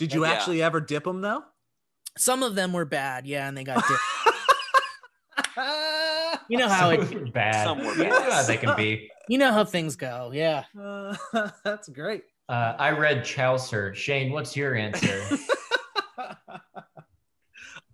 [0.00, 0.32] Did you Yeah.
[0.32, 1.44] actually ever dip them though?
[2.18, 4.00] Some of them were bad, yeah, and they got dipped.
[6.48, 7.64] You know how some it, bad.
[7.64, 8.32] Some were You know bad.
[8.32, 9.10] how they can be.
[9.28, 10.30] you know how things go.
[10.34, 10.64] Yeah.
[10.80, 11.14] Uh,
[11.64, 12.24] that's great.
[12.48, 13.94] Uh, I read Chaucer.
[13.94, 15.22] Shayne, what's your answer?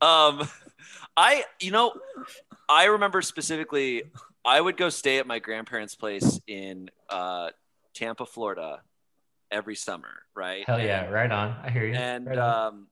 [0.01, 0.47] Um,
[1.17, 1.93] I you know,
[2.69, 4.05] I remember specifically.
[4.45, 7.49] I would go stay at my grandparents' place in uh,
[7.95, 8.83] Tampa, Florida,
[9.51, 10.23] every summer.
[10.35, 10.65] Right?
[10.67, 11.55] Hell yeah, right on.
[11.63, 11.95] I hear you.
[11.95, 12.89] and Right um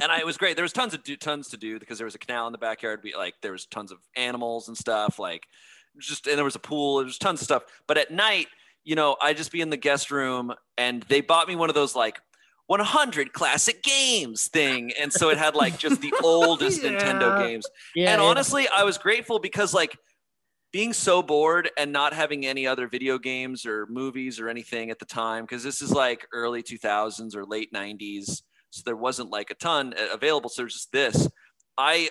[0.00, 0.56] and I, it was great.
[0.56, 2.58] There was tons of do, tons to do because there was a canal in the
[2.58, 3.00] backyard.
[3.02, 5.18] We like there was tons of animals and stuff.
[5.18, 5.46] Like
[5.98, 6.96] just and there was a pool.
[6.96, 7.64] There was tons of stuff.
[7.86, 8.46] But at night,
[8.84, 11.74] you know, I just be in the guest room, and they bought me one of
[11.74, 12.18] those like
[12.66, 17.66] 100 classic games thing, and so it had like just the oldest Nintendo games.
[17.94, 18.12] Yeah.
[18.12, 18.28] and yeah.
[18.28, 19.98] honestly, I was grateful because like
[20.72, 24.98] being so bored and not having any other video games or movies or anything at
[24.98, 29.50] the time because this is like early 2000s or late 90s so there wasn't like
[29.50, 31.28] a ton uh, available so there's just this.
[31.78, 32.10] I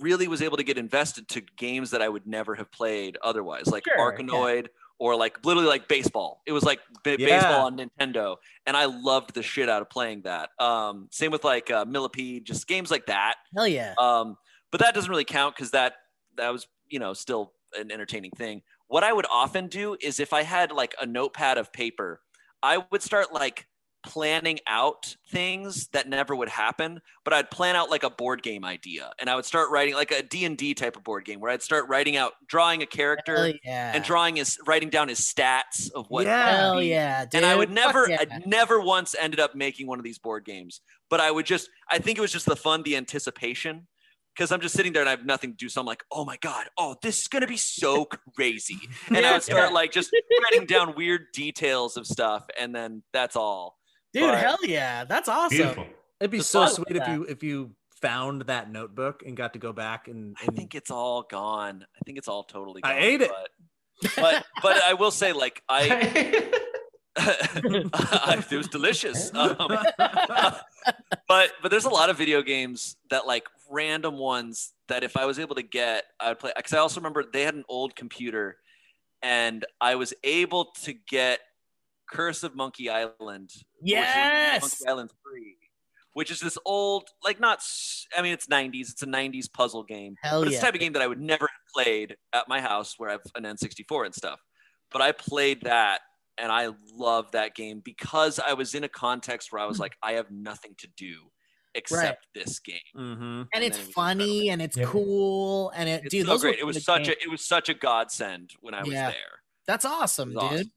[0.00, 3.66] really was able to get invested to games that i would never have played otherwise
[3.66, 4.66] like Sure, arkanoid
[4.98, 6.40] or like literally like baseball.
[6.46, 7.26] It was like ba- Yeah.
[7.36, 10.48] baseball on nintendo and i loved the shit out of playing that.
[10.58, 13.34] Um same with like uh, millipede just games like that.
[13.54, 13.92] Hell yeah.
[13.98, 14.36] um,
[14.72, 15.94] but that doesn't really count because that
[16.38, 18.62] that was you know still an entertaining thing.
[18.88, 22.20] What I would often do is if I had like a notepad of paper,
[22.62, 23.66] I would start like
[24.04, 28.64] planning out things that never would happen but i'd plan out like a board game
[28.64, 31.60] idea and i would start writing like a d&d type of board game where i'd
[31.60, 33.90] start writing out drawing a character yeah.
[33.92, 36.56] and drawing his writing down his stats of what Yeah.
[36.56, 37.34] Hell yeah, dude.
[37.34, 38.22] and I would never, yeah.
[38.30, 40.80] I never once ended up making one of these board games.
[41.08, 43.86] But I would just, I think it was just the fun, the anticipation,
[44.36, 45.68] because I'm just sitting there and I have nothing to do.
[45.68, 48.04] So I'm like, oh my god, oh this is gonna be so
[48.36, 48.78] crazy,
[49.08, 50.10] and I would start like just
[50.52, 53.76] writing down weird details of stuff, and then that's all.
[54.12, 55.04] Dude, but- hell yeah.
[55.04, 55.56] That's awesome.
[55.56, 55.86] Beautiful.
[56.20, 59.36] It'd be The so thought of sweet if you if you found that notebook and
[59.36, 61.84] got to go back and, I think it's all gone.
[61.96, 62.82] I think it's all totally.
[62.82, 62.92] gone.
[62.92, 63.30] I Gone, ate it.
[64.02, 66.50] but, but but I will say, like I,
[67.16, 69.30] it was delicious.
[69.36, 69.56] Um,
[71.28, 75.24] but but there's a lot of video games that like random ones that if I
[75.24, 76.52] was able to get, I would play.
[76.56, 78.56] Because I also remember they had an old computer,
[79.22, 81.40] and I was able to get
[82.10, 83.50] Curse of Monkey Island.
[83.82, 84.62] Yes.
[84.62, 85.56] Monkey Island Three,
[86.12, 87.60] which is this old, like not.
[88.16, 88.90] I mean, it's '90s.
[88.92, 90.16] It's a '90s puzzle game.
[90.22, 90.60] Hell but it's yeah.
[90.60, 93.12] the type of game that I would never have played at my house where I
[93.12, 94.40] have an N64 and stuff.
[94.90, 96.00] But I played that
[96.38, 99.68] and I love that game because I was in a context where I Hmm.
[99.70, 101.30] was like, I have nothing to do
[101.74, 102.78] except this game.
[102.94, 103.00] Mhm.
[103.02, 104.88] and and it's it was funny and it's Yep.
[104.88, 106.60] cool and it It's dude so those were great.
[106.60, 107.16] It was such games.
[107.20, 109.10] a it was such a godsend when I was Yeah.
[109.10, 109.42] there.
[109.66, 110.72] that's awesome It dude awesome.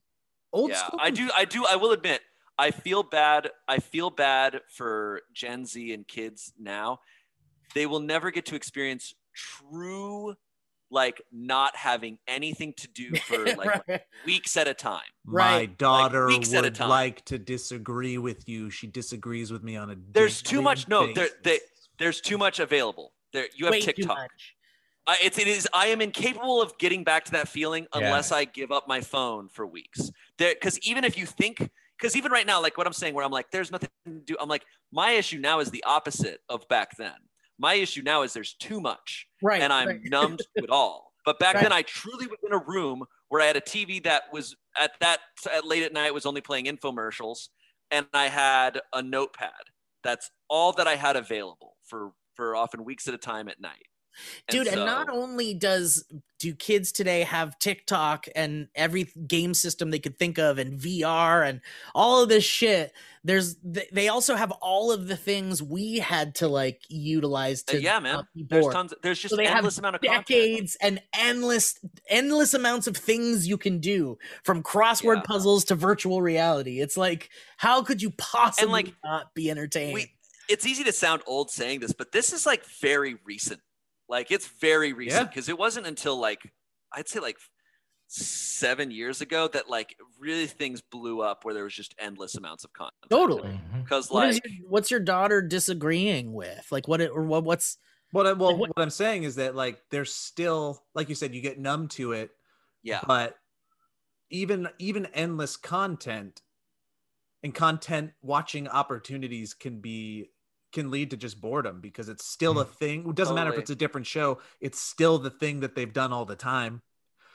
[0.52, 0.98] old yeah, school.
[1.00, 1.30] I do.
[1.34, 1.64] I do.
[1.64, 2.22] I will admit,
[2.58, 3.50] I feel bad.
[3.68, 7.00] I feel bad for Gen Z and kids now.
[7.74, 10.34] They will never get to experience true,
[10.90, 14.02] like not having anything to do for like Right.
[14.26, 15.02] weeks at a time.
[15.24, 15.78] My Right.
[15.78, 16.88] daughter weeks at a would time.
[16.88, 18.70] like to disagree with you.
[18.70, 21.66] She disagrees with me on a There's too daily much- no, there- they- basis.
[21.98, 23.12] There's too much available.
[23.34, 24.16] There, you have Way too TikTok.
[24.16, 24.56] much.
[25.06, 25.68] I, it's it is.
[25.74, 28.06] I am incapable of getting back to that feeling Yeah.
[28.06, 30.10] unless I give up my phone for weeks.
[30.38, 31.68] There, because even if you think,
[31.98, 34.36] because even right now, like what I'm saying, where I'm like, there's nothing to do.
[34.40, 37.12] I'm like, my issue now is the opposite of back then.
[37.60, 40.00] My issue now is there's too much, right and I'm right.
[40.04, 41.12] numbed to it all.
[41.24, 41.64] But back Right.
[41.64, 44.92] then, I truly was in a room where I had a TV that was at
[45.00, 45.20] that
[45.52, 47.50] at late at night was only playing infomercials,
[47.90, 49.52] and I had a notepad.
[50.02, 53.86] That's all that I had available for for often weeks at a time at night.
[54.48, 56.04] Dude and not only does
[56.38, 61.48] do kids today have tiktok and every game system they could think of and vr
[61.48, 61.60] and
[61.94, 62.92] all of this shit
[63.22, 67.82] there's they also have all of the things we had to like utilize Uh, to
[67.82, 68.26] yeah, man.
[68.34, 68.94] There's tons.
[69.02, 70.26] There's just So endless amount of content.
[70.26, 75.22] decades and endless endless amounts of things you can do from crossword Yeah.
[75.26, 80.14] puzzles to virtual reality it's like how could you possibly like, not be entertained We,
[80.48, 83.60] it's easy to sound old saying this, but this is like very recent.
[84.10, 85.28] Like it's very recent Yeah.
[85.28, 86.52] because it wasn't until like
[86.92, 87.38] I'd say like
[88.08, 92.64] seven years ago that like really things blew up where there was just endless amounts
[92.64, 93.08] of content.
[93.08, 93.48] Totally.
[93.48, 93.82] Mm-hmm.
[93.82, 96.66] Because What is like your, what's your daughter disagreeing with?
[96.72, 97.00] Like what?
[97.00, 97.44] It, or what?
[97.44, 97.78] What's
[98.10, 101.14] What I, well, Like, what- what I'm saying is that like there's still, like you
[101.14, 102.30] said, you get numb to it,
[102.82, 103.36] yeah, but
[104.30, 106.42] even even endless content
[107.44, 110.30] and content watching opportunities can be
[110.72, 113.08] can lead to just boredom because it's still a thing.
[113.08, 116.12] It doesn't matter if it's a different show; it's still the thing that they've done
[116.12, 116.82] all the time.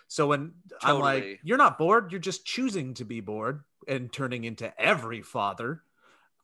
[0.08, 4.44] So when I'm like, you're not bored, you're just choosing to be bored and turning
[4.44, 5.82] into every father.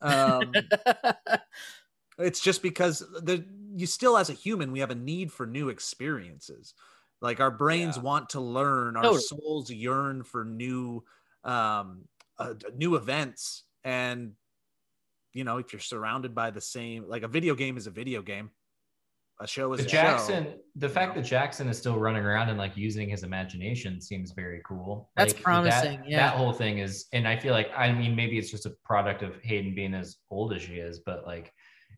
[0.02, 0.54] Um,
[2.18, 5.70] it's just because the you still as a human we have a need for new
[5.70, 6.74] experiences
[7.22, 8.04] like our brains Yeah.
[8.04, 9.22] want to learn our Totally.
[9.22, 11.04] souls yearn for new
[11.44, 12.06] um
[12.38, 14.34] uh, new events and
[15.34, 18.22] you know if you're surrounded by the same like a video game is a video
[18.22, 18.50] game
[19.40, 22.50] a show is But a Jackson, show the fact that Jackson is still running around
[22.50, 25.10] and like using his imagination seems very cool.
[25.16, 26.28] That's Like, that- promising, yeah.
[26.30, 29.24] That whole thing is, and I feel like, I mean, maybe it's just a product
[29.24, 31.52] of Hayden being as old as she is, but like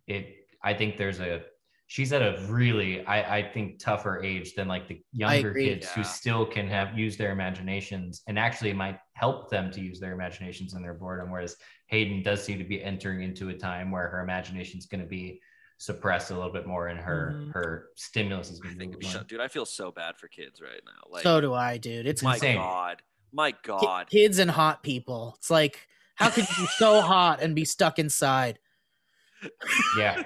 [0.08, 1.42] it, I think there's a,
[1.94, 5.66] she's at a really, I, I think tougher age than like the younger agree.
[5.66, 10.00] kids who still can have use their imaginations and actually might help them to use
[10.00, 11.30] their imaginations in their boredom.
[11.30, 15.02] Whereas Hayden does seem to be entering into a time where her imagination is going
[15.02, 15.40] to be
[15.78, 17.54] suppressed a little bit more and her Mhm.
[17.54, 20.28] her stimulus is I going to think be shut- dude, I feel so bad for
[20.28, 21.08] kids right now.
[21.12, 22.08] Like, so do I, dude.
[22.08, 22.56] It's my insane.
[22.56, 24.10] god, my god.
[24.10, 25.36] kids and hot people.
[25.38, 28.58] It's like how could you be so hot and be stuck inside?
[29.98, 30.24] Yeah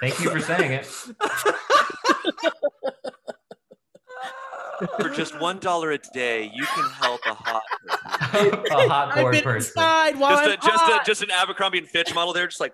[0.00, 0.86] thank you for saying it
[5.00, 7.62] For just one dollar a day, you can help a hot.
[7.88, 8.66] person.
[8.70, 11.30] a hot I've bored been person inside while Just I'm a, just a, just an
[11.30, 12.72] Abercrombie and Fitch model there, just like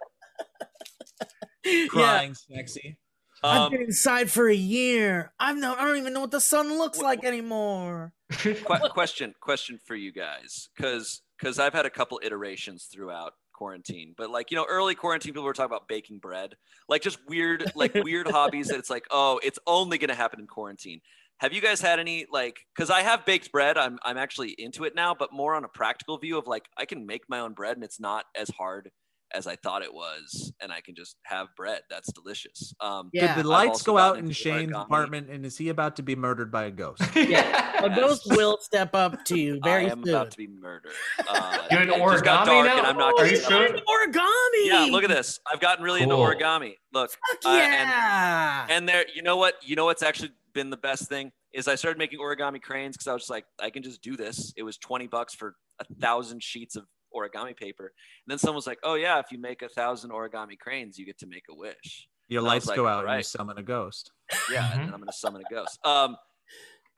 [1.65, 1.87] yeah.
[1.89, 2.97] crying sexy
[3.45, 5.33] I've um, been inside for a year.
[5.39, 5.75] I've no.
[5.75, 8.13] I don't even know what the sun looks Wh- like anymore.
[8.33, 8.57] que-
[8.91, 14.29] question question for you guys because because i've had a couple iterations throughout quarantine but
[14.29, 16.57] like you know early quarantine people were talking about baking bread
[16.89, 20.41] like just weird like weird hobbies that it's like oh it's only going to happen
[20.41, 21.01] in quarantine.
[21.39, 24.83] Have you guys had any like because i have baked bread I'm, I'm actually into
[24.83, 27.53] it now but more on a practical view of like i can make my own
[27.53, 28.91] bread and it's not as hard
[29.35, 33.35] as i thought it was and i can just have bread that's delicious um Yeah.
[33.35, 36.51] did the lights go out in Shayne's apartment and is he about to be murdered
[36.53, 40.15] by a ghost yeah, A ghost will step up to you very i am soon.
[40.15, 40.93] about to be murdered
[41.29, 42.79] uh, Doing it just got origami now?
[42.79, 43.69] and I'm not Are you sure?
[43.69, 44.65] Origami.
[44.65, 45.41] Yeah, look at this.
[45.51, 46.13] I've gotten really Cool.
[46.27, 46.75] into origami.
[46.93, 48.67] Look, Fuck uh, and- yeah.
[48.69, 49.55] and there, you know what?
[49.63, 53.07] You know what's actually been the best thing is I started making origami cranes because
[53.09, 54.53] I was just like, I can just do this.
[54.57, 58.67] It was twenty bucks for a thousand sheets of origami paper, and then someone was
[58.67, 61.55] like, Oh yeah, if you make a thousand origami cranes, you get to make a
[61.55, 62.09] wish.
[62.29, 64.13] your And lights like, go out and you "Alright." summon a ghost
[64.53, 65.79] Yeah, and then I'm gonna summon a ghost.
[65.85, 66.17] Um,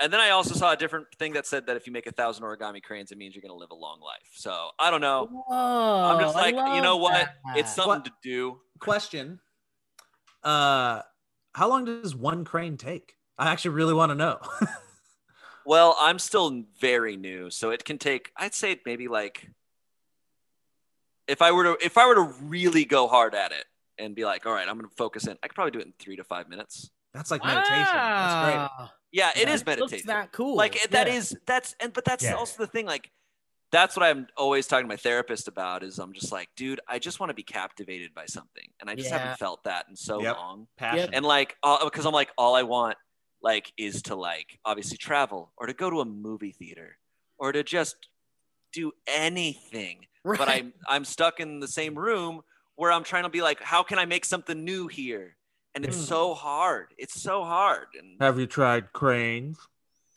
[0.00, 2.12] and then I also saw a different thing that said that if you make a
[2.12, 4.28] thousand origami cranes, it means you're gonna live a long life.
[4.34, 5.28] So I don't know.
[5.30, 7.28] Whoa, I'm just like, you know love what?
[7.56, 8.04] It's something What?
[8.06, 8.60] to do.
[8.80, 9.40] question
[10.42, 11.00] uh
[11.54, 14.38] how long does one crane take i actually really want to know
[15.66, 18.30] Well, I'm still very new, so it can take.
[18.36, 19.48] I'd say maybe like
[21.28, 23.64] if I were to if I were to really go hard at it
[23.98, 25.36] and be like, all right, I'm going to focus in.
[25.42, 26.90] I could probably do it in three to five minutes.
[27.12, 28.34] that's like meditation that's
[28.78, 30.06] great Yeah, it That is looks meditation.
[30.08, 30.56] that cool.
[30.56, 31.14] Like it- that Yeah.
[31.14, 32.34] is that's and but that's Yeah.
[32.34, 32.86] also the thing.
[32.86, 33.10] Like
[33.70, 35.82] that's what I'm always talking to my therapist about.
[35.82, 38.94] Is I'm just like, dude, I just want to be captivated by something, and I
[38.94, 39.18] just Yeah.
[39.18, 40.36] haven't felt that in so Yep.
[40.36, 40.66] long.
[40.76, 42.96] passion and like because i'm like all i want
[43.42, 46.98] like is to like obviously travel or to go to a movie theater
[47.38, 48.08] or to just
[48.72, 52.40] do anything but i'm i'm stuck in the same room
[52.76, 55.36] where i'm trying to be like how can i make something new here
[55.74, 56.06] and it's Mm.
[56.08, 59.58] so hard it's so hard and have you tried cranes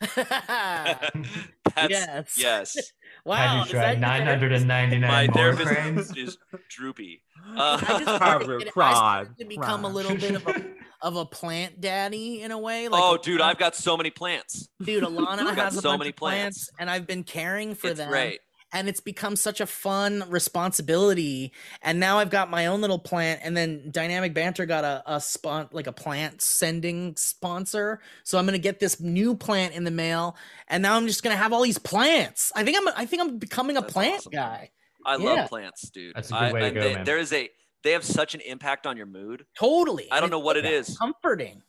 [0.16, 2.34] that's yes.
[2.38, 2.76] yes
[3.24, 3.36] Wow.
[3.36, 4.66] have you tried that your therapist?
[4.66, 6.38] 999 my more therapist cranes is
[6.70, 7.22] droopy
[7.56, 10.64] I uh, just started, you I tried started to become a little bit of a
[11.00, 12.88] of a plant daddy in a way.
[12.88, 15.04] Like oh a- dude i've got so many plants dude.
[15.04, 16.70] Alana I've got has a so bunch many of plants, plants.
[16.78, 18.08] and I've been caring for it's them.
[18.08, 18.40] great
[18.72, 23.40] and it's become such a fun responsibility and now i've got my own little plant
[23.42, 28.44] and then dynamic banter got a, a spon like a plant sending sponsor so i'm
[28.44, 30.36] gonna get this new plant in the mail
[30.68, 33.38] and now i'm just gonna have all these plants i think i'm i think i'm
[33.38, 34.32] becoming a That's plant awesome.
[34.32, 34.70] guy
[35.06, 35.24] I Yeah.
[35.24, 36.14] love plants, dude.
[36.16, 37.04] That's a good I- way to and go, they- man.
[37.04, 37.48] There is a
[37.84, 39.46] they have such an impact on your mood.
[39.58, 41.62] totally I don't know what it is comforting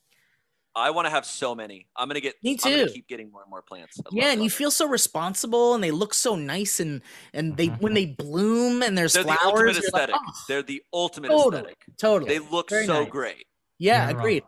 [0.75, 1.87] I want to have so many.
[1.97, 2.35] I'm gonna get.
[2.43, 2.93] Me I'm gonna too.
[2.93, 3.99] keep getting more and more plants.
[3.99, 7.01] I yeah and love you feel so responsible and they look so nice and
[7.33, 10.15] and they when they bloom and there's They're flowers ultimate you're like, aesthetic.
[10.17, 11.77] "Oh, They're the ultimate totally aesthetic.
[11.99, 13.09] totally They look Very so nice.
[13.09, 13.45] great.
[13.79, 14.43] yeah You're not agreed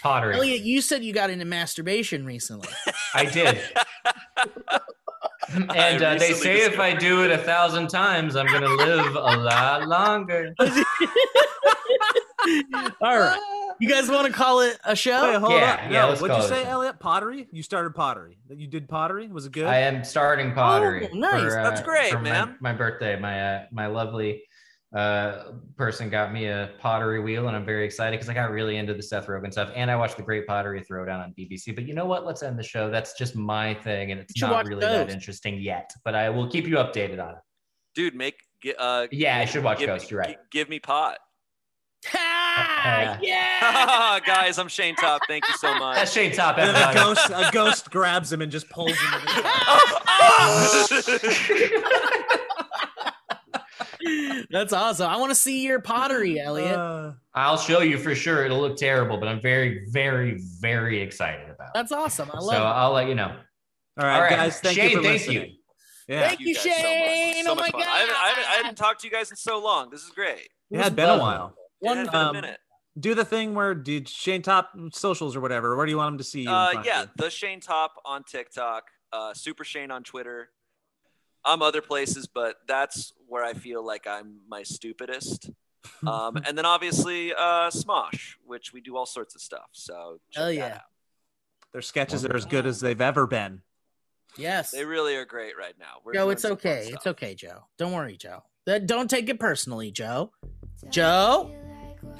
[0.00, 0.34] Pottery.
[0.34, 2.68] Elliot, you said you got into masturbation recently.
[3.14, 3.58] I did.
[5.74, 9.14] and uh, they recently say if I do it a thousand times, I'm gonna live
[9.16, 10.52] a lot longer.
[13.00, 13.63] All right.
[13.84, 15.30] You guys want to call it a show?
[15.30, 15.80] Wait, hold Yeah, up.
[15.90, 16.64] yeah, No, what'd you say.
[16.64, 16.98] Elliot?
[16.98, 17.46] Pottery?
[17.52, 18.38] You started pottery.
[18.48, 19.28] That you did pottery?
[19.28, 19.66] Was it good?
[19.66, 21.08] I am starting pottery.
[21.12, 21.40] Oh, nice.
[21.52, 22.56] for, uh, That's great, for my- man.
[22.60, 24.42] My, birthday, my uh, my lovely
[24.94, 28.76] uh, person got me a pottery wheel, and I'm very excited because I got really
[28.76, 31.74] into the Seth Rogen stuff, and I watched the Great Pottery Throwdown on BBC.
[31.74, 32.24] But you know what?
[32.24, 32.90] Let's end the show.
[32.90, 35.90] That's just my thing, and it's not watch really that interesting yet.
[36.04, 37.40] But I will keep you updated on it.
[37.96, 40.10] Dude, make gi- uh Yeah, I should watch give, Ghost.
[40.10, 40.38] You're right.
[40.52, 41.18] give me pot.
[42.56, 43.18] Ha!
[43.22, 44.18] yeah.
[44.26, 45.22] Guys, I'm Shayne Topp.
[45.28, 45.96] Thank you so much.
[45.96, 46.58] That's Shayne Topp.
[46.58, 49.14] and then a ghost, a ghost grabs him and just pulls him.
[49.14, 49.44] Into the
[54.50, 55.08] That's awesome.
[55.08, 56.76] I want to see your pottery, Elliot.
[56.76, 58.44] Uh, I'll show you for sure.
[58.44, 61.72] It'll look terrible, but I'm very, very, very excited about it.
[61.74, 62.30] That's awesome.
[62.32, 62.64] I So love it.
[62.64, 63.28] I'll let you know.
[63.98, 64.60] all right, All right, guys.
[64.60, 65.50] Thank Shayne, you for thank listening.
[65.50, 65.56] you.
[66.06, 66.78] Yeah, Thank you, guys so much.
[66.78, 67.44] Shayne.
[67.44, 67.88] So Oh much my fun.
[67.88, 68.56] I haven't, I, haven't, I God.
[68.62, 69.88] haven't talked to you guys in so long.
[69.90, 70.48] This is great.
[70.70, 71.54] it had been a while.
[71.84, 72.58] It One has been a um, minute.
[72.98, 75.76] Do the thing where did Shayne Topp socials or whatever?
[75.76, 76.50] Where do you want him to see you?
[76.50, 77.08] Uh, yeah, you?
[77.16, 80.50] the Shayne Topp on TikTok, uh, Super Shayne on Twitter.
[81.44, 85.50] I'm other places, but that's where I feel like I'm my stupidest.
[86.06, 89.68] Um, and then obviously uh, Smosh, which we do all sorts of stuff.
[89.72, 90.80] So check Hell that yeah.
[91.72, 93.60] Their sketches are as good as they've ever been.
[94.36, 94.70] Yes.
[94.70, 96.00] They really are great right now.
[96.04, 96.88] We're Joe, it's okay.
[96.90, 97.66] It's okay, Joe.
[97.78, 98.42] Don't worry, Joe.
[98.64, 100.32] That- Don't take it personally, Joe.
[100.90, 101.54] Joe?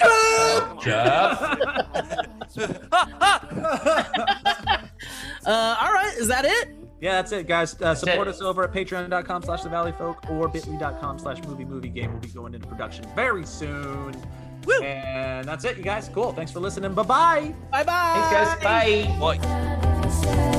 [0.01, 0.78] Come.
[0.81, 1.59] Jeff.
[5.47, 6.15] Uh, all right.
[6.16, 6.69] Is that it?
[7.02, 7.78] Yeah, that's it, guys.
[7.81, 8.31] Uh, support it.
[8.31, 12.15] us over at patreon.com slash the valley folk or bit.ly.com slash movie movie game.
[12.15, 14.15] will be going into production very soon.
[14.65, 14.82] Woo.
[14.82, 16.09] And that's it, you guys.
[16.09, 16.32] Cool.
[16.32, 16.94] Thanks for listening.
[16.94, 17.55] Bye bye.
[17.70, 18.27] Bye bye.
[18.31, 18.65] Thanks, guys.
[18.65, 19.16] Bye.
[19.20, 19.36] Well,
[20.02, 20.51] The